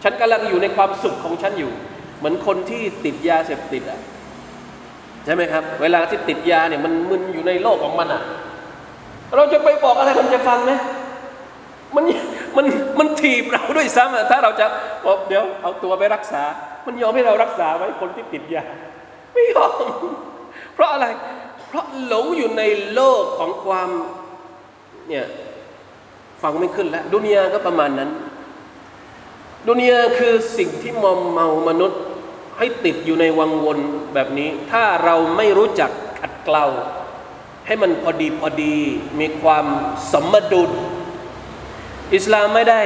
[0.03, 1.71] ฉันกำลังอยู่ในความสุขของฉันอยู่
[2.19, 4.01] เหมือนคนที่ติดยาเสพติดอะ
[5.25, 8.23] ใช่ไหมครับ เวลาที่ติดยาเนี่ยมันมึนอยู่ในโลกของมันอะ
[9.35, 10.73] เราจะไปบอกอะไรมันจะฟังไหม
[11.97, 12.05] มัน
[12.57, 12.67] มัน
[12.99, 14.67] มันถีบเราด้วยซ้ำถ้าเราจะ
[15.05, 16.43] บอกเดี๋ยวเอาตัวไปรักษา
[16.87, 18.65] มันยอมให้เรารักษาไว้คนที่ติดยา
[19.33, 19.85] ไม่ยอม
[20.75, 21.07] เพราะอะไร
[21.69, 22.63] เพราะหลงอยู่ใน
[22.95, 23.89] โลกของความ
[25.09, 25.27] เนี่ย
[26.43, 28.11] ฟังไม่ขึ้นแล้ว ดุนยาก็ประมาณนั้น
[29.69, 32.01] ดุนยาคือสิ่งที่มอมเมามนุษย์
[32.59, 33.79] ให้ติดอยู่ในวังวน
[34.15, 36.67] แบบนี้ ถ้าเราไม่รู้จักขัดเกลา
[37.67, 38.75] ให้มันพอดีพอดี
[39.21, 39.67] มีความ
[40.13, 40.71] สมดุล
[42.15, 42.83] อิสลามไม่ได้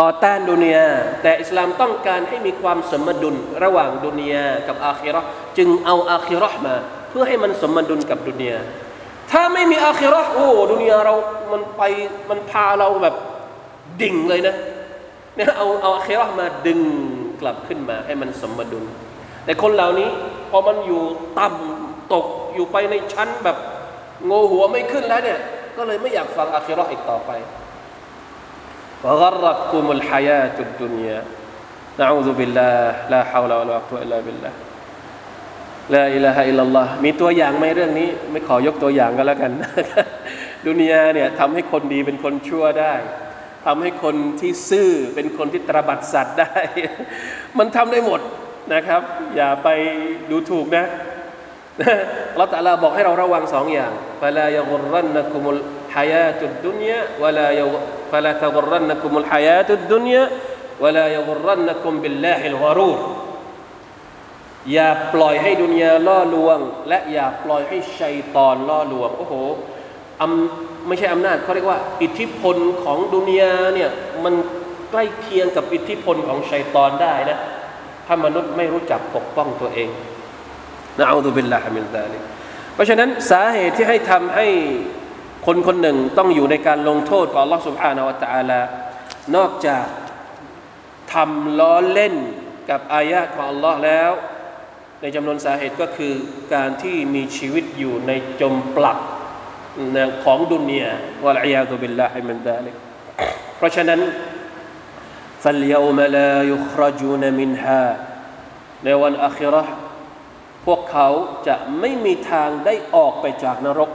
[0.00, 0.86] ต่อต้านดุนยา
[1.22, 5.20] แต่อิสลามต้องการให้มีความสมดุลระหว่างดุนยากับอาคิรอ
[5.56, 6.74] จึงเอาอาคิรอมา
[7.08, 8.58] เพื่อให้มันสมดุลกับดุนยา
[9.30, 11.14] ถ้าไม่มีอาคิรอโอ้ดุนยาเรา
[11.52, 11.82] มันไป
[12.30, 13.14] มันพาเราแบบ
[14.00, 14.56] ดิ่งเลยนะ
[15.36, 16.80] เนี่ยเอาเอาอาคิรอมาดึง
[17.40, 18.84] กลับขึ้นมาให้มันสมดุล
[19.44, 20.10] แต่คนเหล่านี้
[20.50, 21.02] พอมันอยู่
[21.38, 21.81] ต่ำ
[22.14, 23.56] ตกอยู่ไปในชั้นแบบ
[24.30, 25.38] งหัวไม่ขึ้นแล้วเนี่ย
[25.76, 27.30] ก็เลยไม่อยากฟังอาคิรออีกต่อไป
[29.04, 31.18] วะกรับกุมุลฮายาตุดดุนยา
[32.00, 32.76] نعوذ بالله
[33.12, 34.52] لا حول ولا قوة إلا بالله
[35.94, 39.52] لا إله إلا الله มีตัวอย่างไหมเรื่องนี้ ไม่ขอยกตัวอย่างก็แล้วกัน
[40.66, 42.94] ดุนยาเนี่ยทำให้คนดีเป็นคนชั่วได้
[43.66, 46.54] ทำให้คนที่ซื่อเป็นคนที่ตรบัดสัตว์ได้
[47.58, 48.20] มันทำได้หมด
[48.74, 49.02] นะครับ
[49.36, 49.68] อย่าไป
[50.30, 50.86] ดูถูกนะ
[52.36, 55.60] เราแต่ละบอกให้เราระวังสองอย่างฟาลายกุรันนักุมุล
[55.94, 57.60] ฮายาตุดดุนยาวลาย
[58.12, 60.22] ฟาลาตกุรันนักุมุลฮายาตุดดุนยา
[60.84, 62.98] วลายกุรันนักุมบิลลาฮิลกอรูร
[64.72, 66.58] อย่าปล่อยให้ดุนยาล่อลวง
[66.88, 69.34] และอย่าปล่อยให้ชัยตอนล่อลวงโอ้โห
[70.20, 73.90] อำไม่ใช่อำนาจเขาเรียกว่า อิทธิพลของดุนยาเนี่ย
[74.24, 74.34] มัน
[74.90, 77.38] ใกล้เคียงกับอิทธิพลของชัยตอนได้นะ
[78.06, 79.88] ถ้ามนุษย์ไม่รู้จักปกป้องตัวเอง
[80.99, 82.21] นะอูดุบิลลาฮิมินซาลิก
[82.73, 84.47] เพราะฉะนั้นสาเหตุที่ให้ทำให้
[85.45, 88.61] คนคนหนึ่งต้องอยู่ในการลงโทษของ Allah سبحانه และ تعالى
[89.35, 89.85] นอกจาก
[91.13, 92.15] ทำล้อเล่น
[92.69, 94.11] กับอายะของ Allah แล้ว
[95.01, 96.13] ในจำนวนสาเหตุก็คือ
[96.53, 98.97] การที่มีชีวิตอยู่ในจมปลัก
[100.23, 100.91] ของดุนยา
[101.25, 102.75] วะลัยาตุบิลลาฮิมินดาลิก
[103.57, 104.01] เพราะฉะนั้น
[105.43, 107.83] فاليوم لا يخرجون منها
[108.83, 109.63] ในวันอัครา
[110.66, 111.08] พวกเขา
[111.46, 113.90] จะไม่มีทางได้ออกไปจากนรก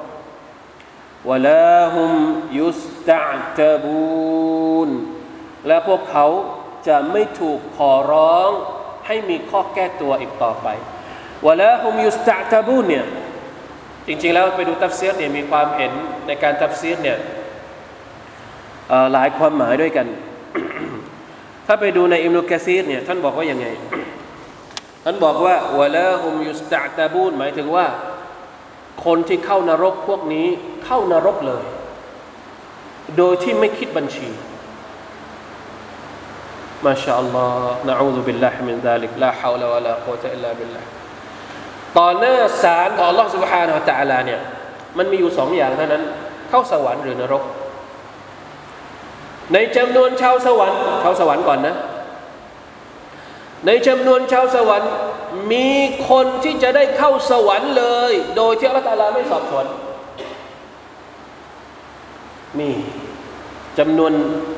[1.29, 2.11] วลาฮุม
[2.59, 3.23] ยุสตะ
[3.57, 4.89] ตะบูน
[5.67, 6.25] และพวกเขา
[6.87, 8.49] จะไม่ถูกขอร้อง
[9.07, 10.67] ให้มีข้อแก้ตัวอีกต่อไป
[11.47, 13.05] ولا هم يستعتبون เนี่ย
[14.07, 15.91] จริงๆแล้วไปดูตัฟซีรเนี่ยมีความเห็น
[16.27, 17.17] ในการตัฟซีรเนี่ย
[19.13, 20.07] หลายความหมายด้วยกัน
[21.67, 23.67] ถ้าไปดูในอิบนุกะษีรเนี่ยท่านบอกว่าอยังไง
[25.06, 27.86] ท่านบอกว่าวะลาฮุมยุสตะตะบูนหมายถึงว่า
[29.04, 30.46] คนที่เข้านรกพวกนี้
[30.84, 31.64] เข้านรกเลย
[33.16, 34.28] โดยที่ไม่คิดบัญชี
[36.84, 40.88] มาชาอัลลอฮ์นะอูซุบิลลาฮิมินซาลิกลาฮาวลาวะลากุวะตะอิลลาบิลลาห์
[41.98, 44.40] ต่อหน้าศาลของ Allah سبحانه และ تعالى เนี่ย
[44.98, 46.02] มันมีอยู่สองอย่างเท่านั้น
[46.50, 47.42] เข้าสวรรค์หรือนรก
[49.52, 51.74] ในจำนวนชาวสวรรค์ชาวสวรรค์ก่อนนะ
[53.65, 54.91] ในจำนวนชาวสวรรค์
[55.51, 55.69] มี
[56.09, 59.65] คนที่จะได้เข้าสวรรค์เลย โดยที่อัลลอฮฺไม่สอบสวน
[62.59, 62.69] มี
[63.79, 64.13] จำนวน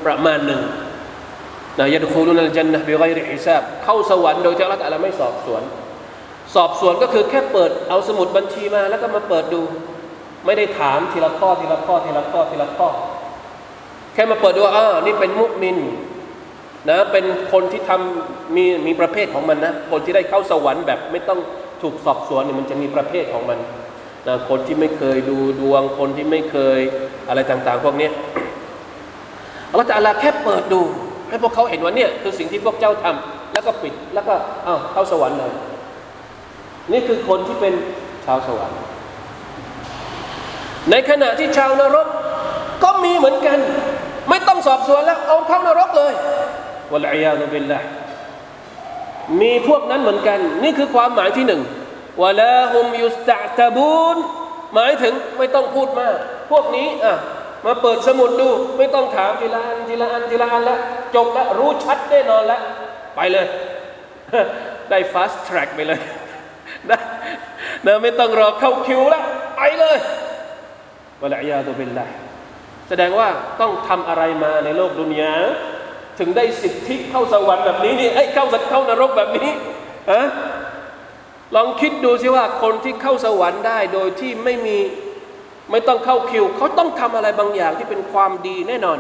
[0.06, 0.62] ประมาณหนึ่ง
[1.80, 5.62] นะยัดคูลุนัลจันนะบิไกริฮิซาบเข้าสวรรค์โดยที่อัลลอฮฺไม่สอบสวน
[6.56, 9.62] สอบสวนก็คือแค่เปิดเอาสมุดบัญชีมาแล้วก็มาเปิดดู
[10.46, 12.88] ไม่ได้ถามทีละข้อทีละข้อทีละข้อทีละข้อ
[14.14, 15.78] แค่มาเปิดดูว่านี่เป็นมุมิม
[16.88, 21.40] นะเป็นคนที่ทำมีมีประเภทของมันนะคนที่ได้เข้าสวรรค์แบบไม่ต้อง
[21.82, 23.60] ถูกสอบสวนเนี่ยมันจะมีประเภทของมัน
[24.28, 26.80] นะคนที่ไม่เคยดูดวงคนที่ไม่เคย
[27.28, 28.10] อะไรต่างๆพวกนี้
[29.76, 30.82] เราจะอะไรแค่เปิดดู
[31.30, 34.34] ให้พวกเขาเห็นว่าเนี่ยคือสิ่งที่พวกเจ้าทำแล้วก็ปิดแล้วก็
[34.68, 35.52] อ้าวเข้าสวรรค์เลย
[36.92, 37.74] นี่คือคนที่เป็น
[38.26, 38.78] ชาวสวรรค์
[40.92, 42.08] ในขณะที่ชาวนรก
[42.84, 43.58] ก็มีเหมือนกัน
[44.30, 46.14] ไม่ต้องสอบสวนแล้วเอาเข้านรกเลย
[46.92, 47.80] วะลัยยาตุบิลละ
[49.42, 51.62] มีพวกนั้นเหมือนกัน นี่คือความหมายที่หนึ่ง
[52.22, 54.18] วะลาฮุมยุสตะตะบูน
[54.74, 56.16] หมายถึงไม่ต้องพูดมาก
[56.52, 57.16] พวกนี้อะ
[57.66, 60.80] มาเปิดสมุดดู ไม่ต้องถามทีละอันทีละอันทีละอันแล้ว
[61.16, 62.62] จบแล้วรู้ชัดแน่นอนแล้ว
[63.16, 63.46] ไปเลย
[64.90, 66.00] ได้ fast track ไปเลย
[66.90, 67.00] นะ
[67.86, 69.24] นะไม่ต้องรอเข้าคิวแล้ว
[69.58, 69.98] ไปเลย
[71.22, 72.06] วะลัยาตุบิลละ
[72.90, 73.30] แสดงว่า
[73.62, 75.34] ต้องทำอะไรมาในโลกดุนยา
[76.20, 79.50] ถึงได้สิทธิเข้าสวรรค์แบบนี้นี่ไอ้เข้าสัตเข้านรกแบบนี้
[80.12, 80.22] อะ
[81.56, 84.78] ลองคิดดูสิว่าคนที่เข้าสวรรค์ได้โดยที่ไม่มี
[85.72, 89.00] ไม่ต้องเข้าคิว เขาต้องทำอะไรบางอย่างที่เป็นความดีแน่นอน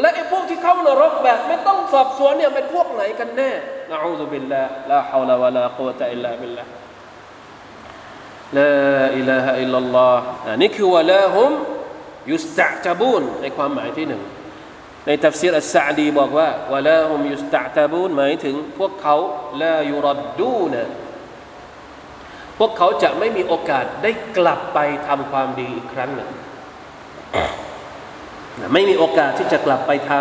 [0.00, 3.50] และไอ้พวกที่เข้านรกแบบไม่ต้องสอบสวนเนี่ยเป็นพวกไหนกันแน่
[3.90, 10.22] نعوذ بالله لا حول ولا قوة إلا بالله لا إله إلا الله
[10.62, 11.50] นี่คือ ولا هم
[12.30, 14.22] يستعتبونในความหมายที่หนึ่ง
[15.06, 19.16] ในตัฟซีรอัสซาดีบอกว่าولا هم يستعتبون หมายถึงพวกเขา
[19.62, 20.88] لا يردون
[22.58, 26.30] พวกเขาจะไม่มีโอกาสได้กลับไปทำความดีอีกครั้งหนึ่ง
[28.72, 30.12] ไม่มีโอกาสที่จะกลับไปท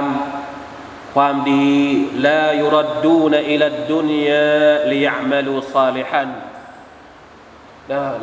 [0.53, 1.73] ำความดี
[2.27, 6.29] لا يردون إلى الدنيا ليعملوا صالحا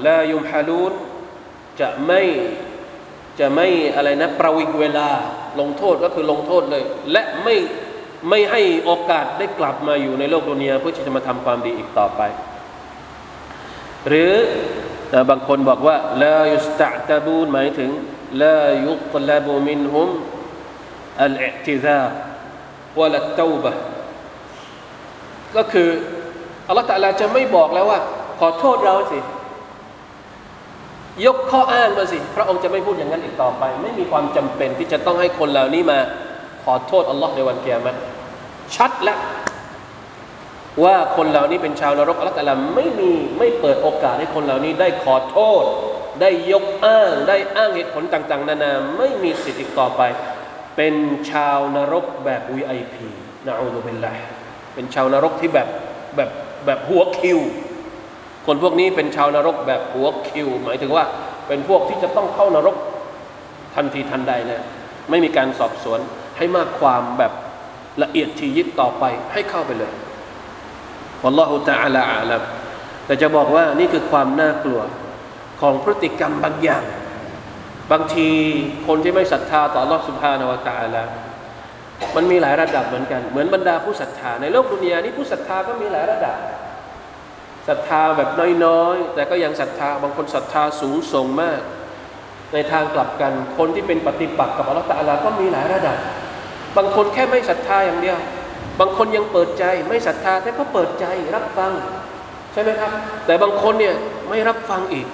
[0.07, 0.93] ลายุมฮาลูน
[1.81, 2.23] จะไม่
[3.39, 5.11] จะไม่อะไรนะประวิงเวลา
[5.61, 6.83] ลงโทษก็คือลงโทษเลย
[7.13, 7.57] และไม่
[8.29, 12.23] ไม่ให้โอกาสได้กลับมาอยู่ในโลกดุนยาเพื่อที่จะมาทำความดีอีกต่อไป
[14.09, 14.33] หรือ
[15.31, 17.91] บางคนบอกว่าลายุสตะตะบูนหมายถึง
[18.43, 20.09] ลายุตลบุมินฮุม
[21.23, 22.01] อัลอิติซา
[22.99, 23.73] วะลัตเตาบะ
[25.57, 25.89] ก็คือ
[26.69, 28.01] อัลลอฮฺตะลาจะไม่บอกแล้วว่า
[28.41, 29.19] ขอโทษเราสิ
[31.27, 35.99] ยกข้ออ้างมาสิ พระองค์จะไม่พูดอย่างนั้นอีกต่อไป ไม่มีความจำเป็นที่จะต้องให้คนเหล่านี้มา
[36.65, 37.99] ขอโทษอัลลอฮ์ในวันเกียรติ
[38.77, 39.19] ชัดแล้ว
[40.85, 45.65] ว่าคนเหล่านี้เป็นชาวนรกอัลลอฮฺไม่มีไม่เปิดโอกาสให้คนเหล่านี้ได้ขอโทษ
[46.21, 50.03] ได้ยกอ้างได้อ้างเหตุผลต่าง ๆ นานาไม่มีสิทธิ์อีกต่อไป
[50.77, 50.95] เป็น
[51.31, 52.97] ชาวนรกแบบ VIP
[53.47, 54.25] นะอูซุบิลลาห์
[54.75, 55.69] เป็นชาวนรกที่แบบ
[56.17, 56.31] แบบ
[56.67, 57.39] แบบหัวคิว
[58.47, 61.05] คนพวกนี้เป็นชาวนรกแบบหัวคิว หมายถึงว่า
[61.49, 62.77] เป็นพวกที่จะต้องเข้านรก
[63.75, 64.63] ทันทีทันใดเนะ
[65.11, 66.01] ไม่มีการสอบสวน
[66.37, 67.33] ให้มากความแบบ
[68.03, 69.93] ละเอียดทียิบต่อไปให้เข้าไปเลย
[71.23, 72.43] วัลลอฮุตะอาลาอาลัม
[73.07, 74.81] แต่จะบอกว่านี่คือความน่ากลัว
[75.61, 76.85] ของพฤติกรรมบางอย่าง
[77.93, 78.29] บางที
[78.87, 81.03] คนที่ไม่ศรัทธาต่อลอสุภานวตาละ
[82.17, 86.37] มันมีหลายระดับเหมือนกัน เหมือนบรรดาผู้ศรัทธาในโลกดุนยานี้ผู้ศรัทธาก็มีหลายระดับ
[87.71, 88.31] ศรัทธาแบบ
[88.67, 91.61] น้อยๆ แต่ก็ยังศรัทธาบางคนศรัทธาสูงส่งมาก
[92.53, 95.97] ในทางกลับกันคนที่เป็นปฏิปักษ์กับอัลลอฮฺตะอาลาก็มีหลายระดับ
[96.77, 98.19] บางคนแค่ไม่ศรัทธาอย่างเดียว
[98.81, 101.73] บางคนยังเปิดใจไม่ศรัทธาแต่ก็เปิดใจรับฟัง
[102.53, 102.93] ใช่ไหมครับ
[103.27, 103.95] แต่บางคนเนี่ย
[104.29, 105.07] ไม่รับฟังอีก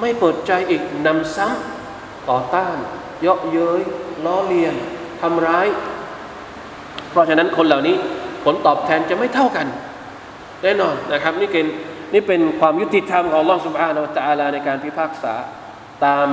[0.00, 2.76] ไม่เปิดใจอีกนำซ้ำต่อต้าน
[3.22, 3.82] เยาะเย้ย
[4.24, 4.74] ล้อเลียน
[5.22, 5.66] ทำร้าย
[7.10, 7.96] เพราะฉะนั้นคนเหล่านี้
[8.44, 9.66] ผลตอบแทนจะไม่เท่ากัน
[10.62, 11.66] แน่นอนนะครับนี่เป็น
[12.14, 15.34] นี่เป็นความยุติธรรมของลองสุบฮานาอัลลอในการพิพากษา
[16.04, 16.26] ตาม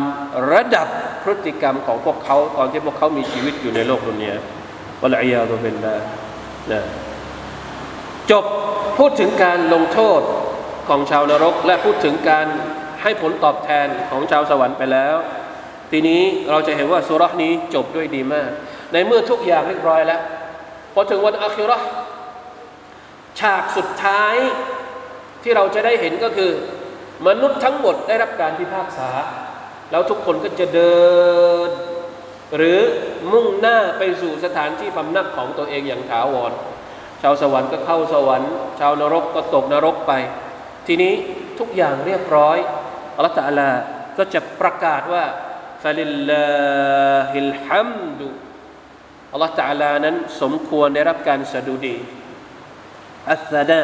[0.51, 0.87] ระดับ
[1.23, 4.35] พฤติกรรมของพวกเขาตอนที่พวกเขามีชีวิตอยู่ในโลกดุนยา
[5.01, 6.81] วะลัยยาตุเป็นนะ
[8.31, 8.45] จบ
[8.97, 10.21] พูดถึงการลงโทษ
[10.89, 12.47] ของชาวนรก และพูดถึงการ
[13.01, 15.15] ให้ผลตอบแทนของชาวสวรรค์ไปแล้ว
[15.91, 18.49] ทีนี้เราจะเห็นว่าสุรษนี้จบด้วยดีมาก
[18.93, 20.21] ในเมื่อทุกอย่างเรียบร้อยแล้ว
[20.93, 21.77] พอถึงวันอัคิรอ
[23.39, 24.35] ฉากสุดท้าย
[25.43, 26.51] ที่เราจะได้เห็นก็คือ
[27.27, 29.09] มนุษย์ทั้งหมดได้รับการพิพากษา
[29.91, 30.99] แล้วทุกคนก็จะเดิ
[31.67, 31.69] น
[32.55, 32.79] หรือ
[33.31, 36.51] มุ่งหน้าไปสู่สถานที่พำนักของตัวเองอย่างถาวร
[37.21, 40.11] ชาวสวรรค์ก็เข้าสวรรค์ ชาวนรกก็ตกนรกไป
[40.87, 41.13] ทีนี้
[41.59, 42.57] ทุกอย่างเรียบร้อย
[43.15, 43.69] อัลลอฮฺตะลา
[44.17, 45.23] ก็จะประกาศว่า
[45.83, 46.47] ฟาลิลลา
[47.31, 48.27] ฮิลฮัมดุ
[49.31, 51.95] อัลลอฮฺตะลานั้นสมควรได้รับการสดุดี
[53.32, 53.82] อัสซาดา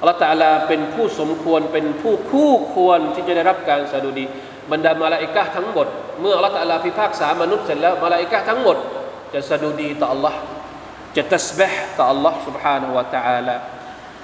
[0.00, 4.24] อัลลอฮฺตะลาเป็นผู้สมควรเป็นผู้คู่ควรที่จะได้รับการสดุดี
[4.72, 5.86] บรรดามาลาอิกะทั้งหมด
[6.20, 8.76] เมื่ออัลลอฮฺตะลาพิพากษามนุษย์เสร็จแล้วมาลาอิกะทั้งหมด
[9.34, 10.34] จะสดุดีต่อ Allah
[11.16, 13.56] จะตัสบห์ต่อ Allah سبحانه และ تعالى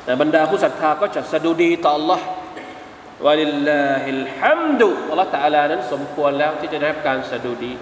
[0.04, 2.20] แต่บรรดาผู้ศรัทธาก็จะสดุดีต่อ Allah
[3.26, 7.72] วะลิลลาฮิลฮัมดุอัลลอฮฺตะอาลานั้นสมควรแล้วที่จะได้รับการสดุดี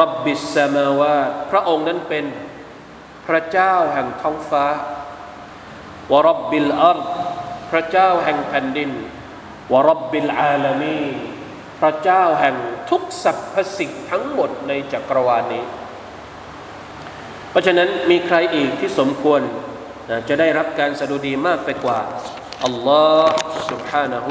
[0.00, 2.24] รับบิสสมาวาตพระองค์นั้นเป็น
[3.26, 4.64] พระเจ้าแห่งท้องฟ้า
[6.12, 6.98] วะรับบิลอัร
[7.70, 8.90] พระเจ้าแห่งแผ่นดิน
[9.72, 11.00] วะรับบิลอาลามี
[11.80, 12.56] พระเจ้าแห่ง
[12.90, 15.64] ทุกสรรพสิ่งทั้งหมดในจักรวาลนี้
[17.50, 19.40] เพราะฉะนั้นมีใครอีกที่สมควร
[20.28, 22.00] จะได้รับการสดุดีมากไปกว่า
[22.64, 23.36] อัลลอฮ์
[23.70, 24.26] سبحانه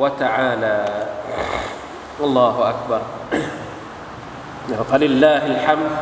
[0.00, 0.78] และ تعالى
[2.26, 3.00] الله أكبر
[4.90, 5.92] فلله الحمد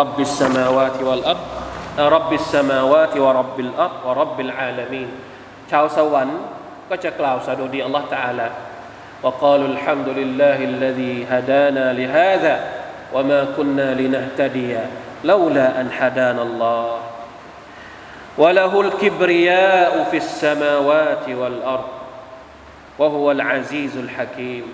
[0.00, 1.55] رب السماوات والأرض
[1.99, 5.09] رب السماوات ورب الأرض ورب العالمين.
[7.85, 8.49] الله تعالى
[9.23, 12.55] وقالوا الحمد لله الذي هدانا لهذا
[13.13, 14.77] وما كنا لنهتدي
[15.23, 16.97] لولا أن هدانا الله
[18.37, 21.89] وله الكبرياء في السماوات والأرض
[22.99, 24.65] وهو العزيز الحكيم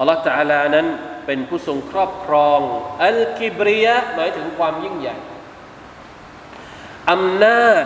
[0.00, 0.86] الله تعالى นั้น
[1.26, 2.60] เป็นผู้ทรงครอบครอง
[3.04, 5.16] อัลกิบริยะหมายถึงความยิ่งใหญ่
[7.10, 7.84] อำนาจ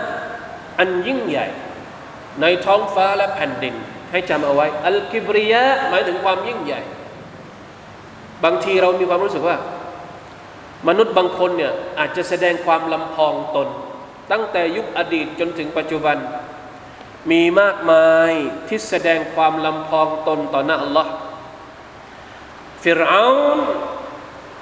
[0.79, 1.47] อันยิ่งใหญ่
[2.41, 3.75] ในท้องฟ้าและแผ่นดิน
[4.11, 6.81] ให้จำเอาไว้ อัลกิบริยะหมายถึงความยิ่งใหญ่
[8.45, 9.57] บางทีเรามีความรู้สึกว่า
[10.89, 13.69] มนุษย์บางคนเนี่ยอาจจะแสดงความลำพองตน
[14.33, 16.17] ตั้งแต่ยุคอดีตจนถึงปัจจุบัน
[17.31, 18.33] มีมากมาย
[18.69, 21.11] ที่แสดงความลำพองตนต่อหน้าอัลลอฮ์
[22.83, 23.59] ฟิรเอาน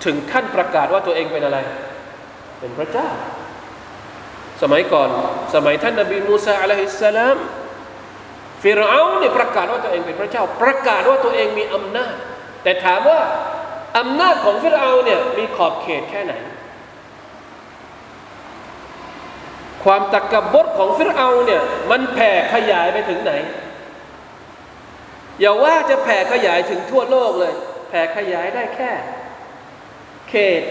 [0.05, 1.59] ถึงขั้นประกาศว่าตัวเองเป็นอะไร
[2.59, 3.09] เป็นพระเจ้า
[4.63, 5.09] สมัยก่อน
[5.55, 7.37] สมัยท่านนบีมูซาอะลัยฮิสสลาม
[8.63, 12.15] ฟิรเอาเนี่ยประกาศว่าตัวเองเป็นพระเจ้า ประกาศว่าตัวเองมีอำนาจ
[12.63, 13.21] แต่ถามว่า
[13.99, 16.35] อำนาจของฟิรเอาเนี่ยมีขอบเขตแค่ไหน
[19.85, 23.33] ความตะกบดของฟิรเอาเนี่ยมันแผ่ขยายไปถึงไหน
[25.41, 27.55] อย่าว่าจะแผ่ขยายถึงทั่วโลกเลย
[27.89, 28.91] แผ่ขยายได้แค่
[30.31, 30.63] เขต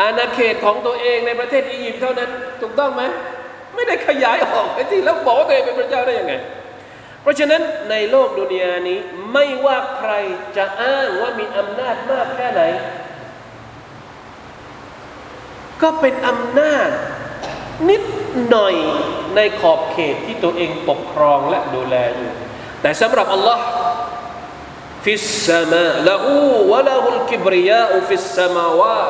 [0.00, 2.30] อาณาเขตของตัวเองในประเทศอียิปต์เท่านั้น
[2.60, 3.02] ถูกต้องไหม
[3.74, 6.34] ไม่ได้ขยายออกไปที่แล้วบอกว่าตัวเองเป็นพระเจ้าได้ยังไง
[7.22, 8.98] เพราะฉะนั้นในโลกดุนยานี้
[9.32, 10.12] ไม่ว่าใคร
[10.56, 12.62] จะอ้างว่ามีอำนาจมากแค่ไหน
[15.82, 16.88] ก็เป็นอำนาจ
[17.88, 18.02] นิด
[18.48, 18.74] หน่อย
[19.36, 22.32] ในขอบเขตที่ตัวเองปกครองและดูแลอยู่
[22.82, 23.62] แต่สำหรับอัลลอฮ์
[25.04, 29.02] في السماء وله الكبرياء في السماوات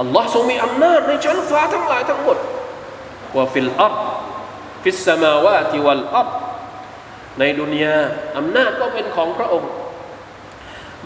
[0.00, 2.38] อัลลอฮ์ทรงมีอำนาจในชั้นฟ้าทั้งหลายทั้งหมด
[3.36, 3.94] وفي الأرض
[4.84, 6.28] في السماوات والأرض
[7.38, 7.96] ในดุนยา
[8.38, 9.70] อำนาจก็เป็นของพระองค์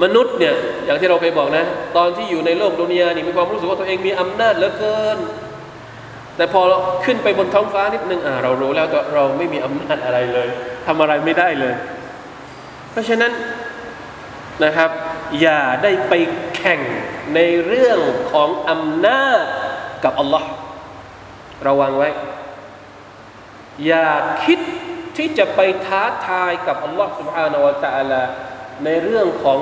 [0.03, 1.65] มนุษย์เนี่ยอย่างที่เราเคยบอกนะ
[1.97, 5.19] ตอนที่อยู่ในโลกดุนยานี่มีความรู้สึกว่าตัวเองมีอำนาจเหลือเกิน
[6.37, 6.61] แต่พอ
[7.05, 10.49] ขึ้นไปบนท้องฟ้านิดนึงอ่าเรารู้แล้วเราไม่มีอำนาจอะไรเลย
[10.87, 11.75] ทำอะไรไม่ได้เลย
[12.91, 13.33] เพราะฉะนั้น
[14.65, 14.91] นะครับ
[15.42, 16.14] อย่าได้ไป
[16.56, 16.82] แข่ง
[17.36, 18.00] ในเรื่อง
[18.32, 19.44] ของอำนาจ
[20.04, 20.50] กับอัลลอฮ์
[21.68, 22.10] ระวังไว้
[23.86, 24.10] อย่า
[24.44, 24.60] คิด
[25.18, 28.22] ที่จะไปท้าทายกับอัลลอฮ์ سبحانه และ تعالى
[28.86, 29.60] ในเรื่องของ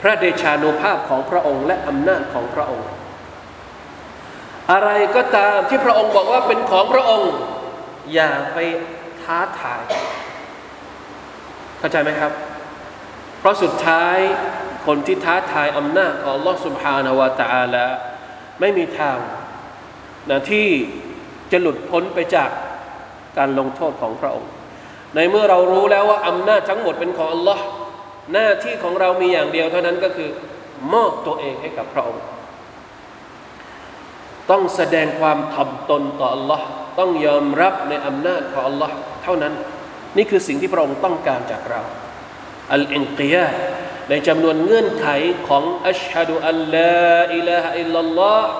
[0.00, 2.88] พระเดชานุภาพของพระองค์ และอำนาจของพระองค์
[4.72, 7.32] อะไรก็ตามที่พระองค์บอกว่าเป็นของพระองค์
[8.14, 8.58] อย่าไป
[9.22, 9.82] ท้าทาย
[11.78, 12.53] เข้าใจไหมครับ เพ
[13.44, 14.18] ราะสุดท้าย
[14.86, 17.86] คนที่ท้าทายอำนาจของ Allah سبحانه และ تعالى
[18.60, 19.18] ไม่มีทาง
[20.30, 20.68] นะที่
[21.52, 22.50] จะหลุดพ้นไปจาก
[23.38, 24.50] การลงโทษของพระองค์
[25.14, 27.58] ในเมื่อเรารู้แล้วว่าอำนาจทั้งหมดเป็นของ Allah
[28.32, 30.30] หน้าที่ของเรามีอย่างเดียวเท่านั้นก็คือ
[30.92, 32.24] มอบตัวเองให้กับพระองค์
[34.50, 36.60] ต้องแสดงความถ่อมตนต่อ Allah
[36.98, 38.90] ต้องยอมรับในอำนาจของ Allah
[39.22, 39.54] เท่านั้น
[40.16, 41.82] นี่คือสิ่งที่พระองค์ต้องการจากเรา
[42.74, 43.48] อัลอินกิยา
[44.08, 45.08] ในจำนวนเงื่อนไข
[45.48, 48.50] ของอัชฮะดุอัลลาอิลาฮะอิลลัลลอฮ์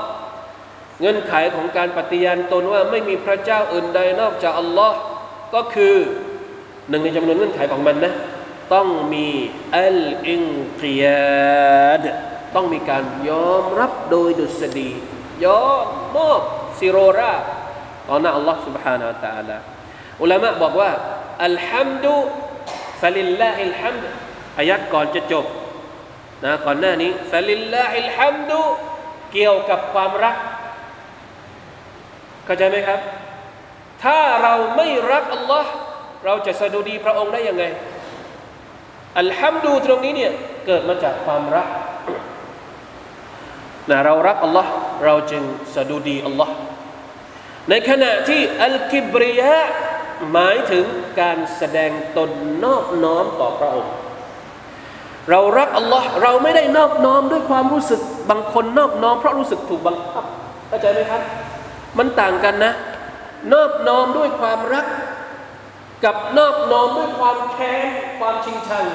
[1.00, 4.96] เงื่อนไขของการปฏิญาณตนว่าไม่มีพระเจ้าอื่นใดนอกจากอัลลอฮ์
[5.54, 5.96] ก็คือ
[6.88, 8.12] หนึ่งในจำนวนเงื่อนไขของมันนะ
[8.74, 9.28] ต้องมี
[9.78, 10.42] อัลอิน
[10.80, 12.04] กิยาด
[12.54, 14.90] ต้องมีการยอมรับโดยดุษฎี
[15.46, 16.42] ยอมมอบ
[16.78, 17.34] ซิโรรา
[18.08, 19.56] ต่อหน้าอัลลอฮ์ سبحانه และ تعالى
[20.22, 20.90] อุลามะบอกว่า
[21.46, 22.16] อัลฮัมดุ
[23.05, 24.03] ฟลิลลาฮิลฮัมด
[24.59, 25.45] อายัดก่อนจะจบ
[26.43, 28.61] นะก่อนหน้านี้فلله الحمد
[29.33, 30.35] เกี่ยวกับความรัก
[32.45, 32.99] เข้าใจไหมครับ
[34.03, 35.71] ถ้าเราไม่รักอัลลอฮ์
[36.25, 37.63] เราจะสะดุดีพระองค์ได้ยังไง
[39.19, 40.31] อัลฮัมดูตรงนี้เนี่ย
[40.65, 41.67] เกิดมาจากความรัก
[43.89, 44.71] นะเรารักอัลลอฮ์
[45.05, 45.43] เราจึง
[45.75, 46.53] สะดุดีอัลลอฮ์
[47.69, 49.59] ในขณะที่อัลกิบริยะ
[50.31, 50.85] หมายถึง
[51.21, 52.29] การแสดงตน
[52.63, 53.93] นอบน้อมต่อพระองค์
[55.29, 60.25] เรารักอัลลอฮ์เราไม่ได้นอบน้อมด้วยความรู้สึกบางคนนอบน้อมเพราะรู้สึกถูกบังคับ
[60.67, 61.21] เข้าใจไหมครับ
[61.97, 62.73] มันต่างกันนะ
[63.53, 64.85] นอบน้อมด้วยความรัก
[66.05, 67.85] กับนอบน้อมด้วยความแค้น
[68.19, 68.85] ความชิงชัง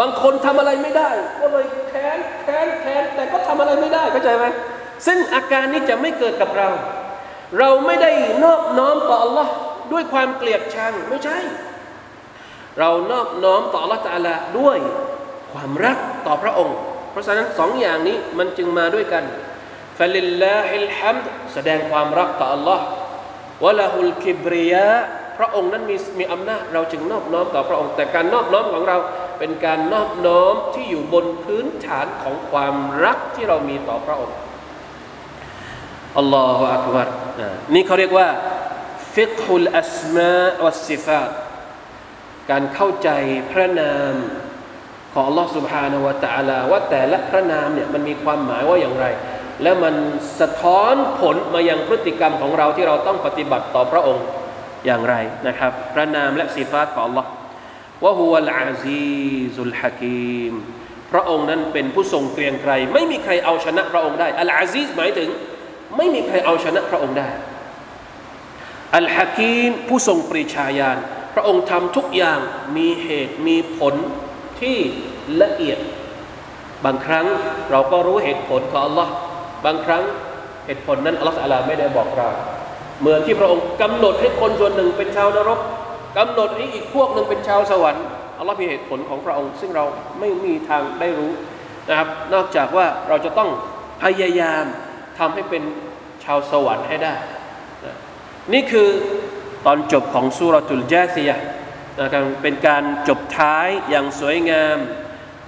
[0.00, 1.10] บางคนทำอะไรไม่ได้
[1.40, 4.44] ก็เลยแค้นแค้นแค้นแต่ก็ทำอะไรไม่ได้เข้าใจไหม
[5.06, 6.68] ซึ่งอาการนี้จะไม่เกิดกับเรา
[7.58, 8.10] เราไม่ได้
[8.44, 9.48] นอบน้อมต่อ Allah
[9.92, 11.38] ด้วยความเกลียดชังไม่ใช่
[12.78, 14.78] เรานอบน้อมต่อ Allah ตาลาด้วย
[15.52, 16.76] ความรักต่อพระองค์
[17.10, 19.24] เพราะฉะนั้นสองอย่างนี้มันจึงมาด้วยกัน
[19.98, 22.80] ฟะลิลลาฮิลฮัมดแสดงความรักต่อ Allah
[23.64, 24.88] วะละฮุลกิบริยะ
[25.38, 28.98] พระองค์นั้นมีมีอำนาจเราจึงนอบน้อมต่อพระองค์ แต่การนอบน้อมของเรา
[29.38, 32.74] เป็นการนอบน้อมที่อยู่บนพื้นฐานของความ
[33.04, 34.36] รักที่เรามีต่อพระองค์
[36.18, 37.08] الله أكبر
[37.74, 38.28] นี่เขาเรียกว่า
[39.14, 41.30] ฟิกฮุลอัสมาวัสซิฟาต
[42.50, 43.08] การเข้าใจ
[43.52, 44.14] พระนาม
[45.12, 49.06] ของ Allah سبحانه และ تعالى ว่าแต่ละพระนามเนี่ยมันมีความหมายว่าอย่างไร
[49.62, 49.94] และมัน
[50.40, 54.24] สะท้อนผลมายังพฤติกรรมของเราที่เราต้องปฏิบัติต่อพระองค์
[54.86, 55.14] อย่างไร
[55.48, 57.26] นะครับ พระนามและสีฟาตของ Allah
[58.04, 59.04] วะฮุวะลอาซี
[59.54, 60.52] ซุลฮะกีม
[61.12, 65.28] พระองค์นั้นเป็นผู้ทรงเกรียงไกรไม่มีใครเอาชนะพระองค์ได้อัลอาซีสหมายถึง
[65.96, 67.28] ไม่มีใครเอาชนะพระองค์ได้
[68.96, 70.98] อัลฮะกีมผู้ทรงปริชาญาณ
[71.34, 72.38] พระองค์ทำทุกอย่าง
[72.76, 73.94] มีเหตุมีผล
[74.60, 74.76] ที่
[75.42, 75.78] ละเอียด
[76.84, 77.26] บางครั้ง
[77.70, 79.08] เราก็รู้เหตุผลของ Allah
[79.64, 80.02] บางครั้ง
[80.66, 82.28] เหตุผลนั้นอัลลอฮฺไม่ได้บอกเรา
[83.00, 85.60] เหมือนที่พระองค์กำหนดให้คนส่วนหนึ่งเป็นชาวนรก
[86.18, 88.04] กำหนดให้อีกพวกหนึ่งเป็นชาวสวรรค์
[88.38, 89.84] อัลลอฮ์มีเหตุผลของพระองค์ ซึ่งเรา
[90.20, 91.32] ไม่มีทางได้รู้
[91.88, 93.50] นะครับ นอกจากว่าเราจะต้อง
[94.02, 94.64] พยายาม
[95.18, 95.62] ทำให้เป็น
[96.24, 97.14] ชาวสวรรค์ให้ได้
[98.39, 98.89] นะนี่คือ
[99.65, 101.35] ตอนจบของสุรตุลจาซียะ
[102.01, 104.77] นะครับเป็นการจบท้ายอย่างสวยงาม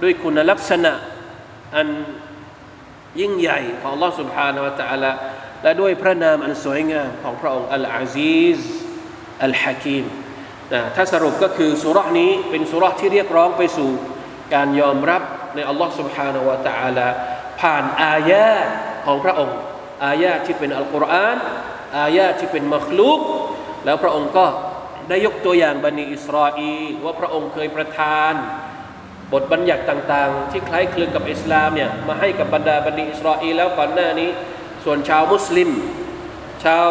[0.02, 0.92] ด้วยคุณลักษณะ
[1.76, 1.88] อัน
[3.20, 5.12] ยิ่งใหญ่ของ Allah سبحانه และ تعالى
[5.62, 8.60] และด้วยพระนามอันสวยงามของพระองค์อัลอาซีซ
[9.44, 10.04] อัลฮะกีม
[10.72, 13.90] นะถ้าสรุปก็คือสุรานี้เป็นสุราที่เรียกร้องไปสู่
[14.54, 15.22] การยอมรับ
[15.54, 17.08] ในอัลลอฮ์ سبحانه และ تعالى
[17.60, 18.50] ผ่านอายา
[19.06, 19.56] ของพระองค์
[20.04, 21.38] อายาที่เป็นอัลกุรอาน
[21.97, 23.19] อายาที่เป็นมัคลุก
[23.85, 24.45] แล้วพระองค์ก็
[25.09, 28.33] ได้ยกตัวอย่างบันิอิสราอีว่าพระองค์เคยประทาน
[29.33, 34.29] บทบัญญัติต่าง ๆ ที่คล้ายคลึงกับอิสลามเนี่ยมาให้กับบรรดาบันิอิสราอีแล้วก่อนหน้านี้
[34.83, 35.69] ส่วนชาวมุสลิม
[36.63, 36.87] ชาว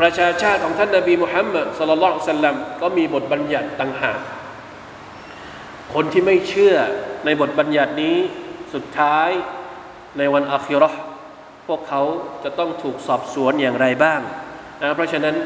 [0.00, 4.18] ประชาชาติของท่านนบีมุฮัมมัดสลลัลลอฮุซัลลัมก็มีบทบัญญัติต่างหาก
[5.94, 6.76] คนที่ไม่เชื่อ
[7.24, 8.16] ในบทบัญญัตินี้
[8.74, 9.28] สุดท้าย
[10.18, 11.00] ในวันอาคิรอห์
[11.68, 12.02] พวกเขา
[12.44, 14.20] จะต้องถูกสอบสวนอย่างไรบ้าง
[14.82, 15.36] นะเพราะฉะนั้น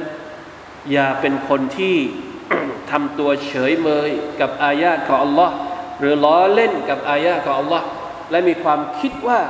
[0.92, 1.96] อย่าเป็นคนที่
[2.90, 4.10] ทำตัวเฉยเมย
[4.40, 5.54] กับอายาของอัลลอฮ์
[5.98, 7.86] หรือล้อเล่นกับอายาของอัลลอฮ์
[8.30, 9.40] และมีความคิดว่า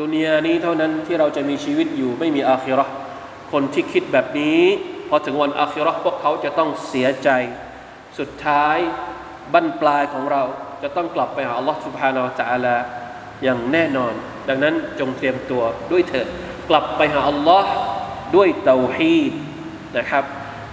[0.00, 2.86] ดุนียานี้เท่านั้นที่เราจะมีชีวิตอยู่ไม่มีอาคิรอ
[3.52, 4.62] คนที่คิดแบบนี้
[5.08, 7.28] พอถึงวันอาคิรอพวกเขาจะต้องเสียใจ
[8.18, 8.78] สุดท้าย
[9.52, 10.42] บั้นปลายของเรา
[10.82, 12.84] จะต้องกลับไปหาอัลลอฮ์สุบฮานาอัลลอฮ์
[13.42, 14.14] อย่างแน่นอน
[14.49, 16.27] ดังนั้นจงเตรียมตัวด้วยเถิด
[16.69, 17.63] กลับไปหา Allah
[18.35, 19.33] ด้วยเตาฮีด
[19.97, 20.23] นะครับ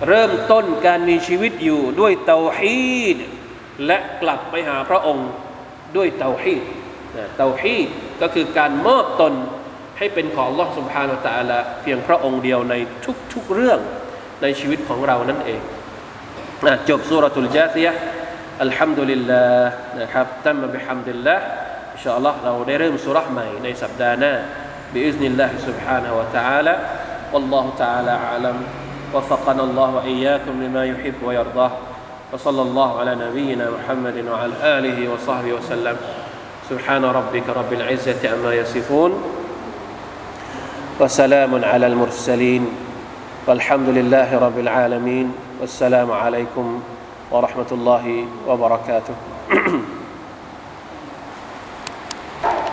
[0.08, 3.16] เริ่มต้นการมีชีวิตอยู่ด้วยเตาฮีด
[3.86, 5.28] และกลับไปหาพระองค์
[5.96, 6.62] ด้วยเตาฮีด
[7.36, 7.88] เตาฮีด
[8.22, 9.34] ก็คือการมอบตน
[9.98, 12.74] ให้เป็นของ Allah سبحانه และ تعالى เพียงพระองค์เดียวใน
[13.32, 13.80] ทุกๆเรื่อง
[14.42, 15.60] ในชีวิตของเรานั่นเอง
[16.88, 17.92] จบสุรทูลจาซียะ
[18.62, 19.68] อัลฮัมดุลิลลาห์
[20.00, 21.44] นะครับตั้มมาบิฮัมดุลิลลาห์
[22.00, 24.34] อินชาอัลลอฮ์เราได้เริ่มสุรษใหม่ในสัปดาห์หน้า
[24.94, 26.78] بإذن الله سبحانه وتعالى
[27.32, 28.56] والله تعالى أعلم
[29.14, 31.70] وفقنا الله وإياكم لما يحب ويرضاه
[32.32, 35.96] وصلى الله على نبينا محمد وعلى آله وصحبه وسلم
[36.70, 39.22] سبحان ربك رب العزة أما يصفون
[41.00, 42.68] وسلام على المرسلين
[43.46, 46.82] والحمد لله رب العالمين والسلام عليكم
[47.30, 49.14] ورحمة الله وبركاته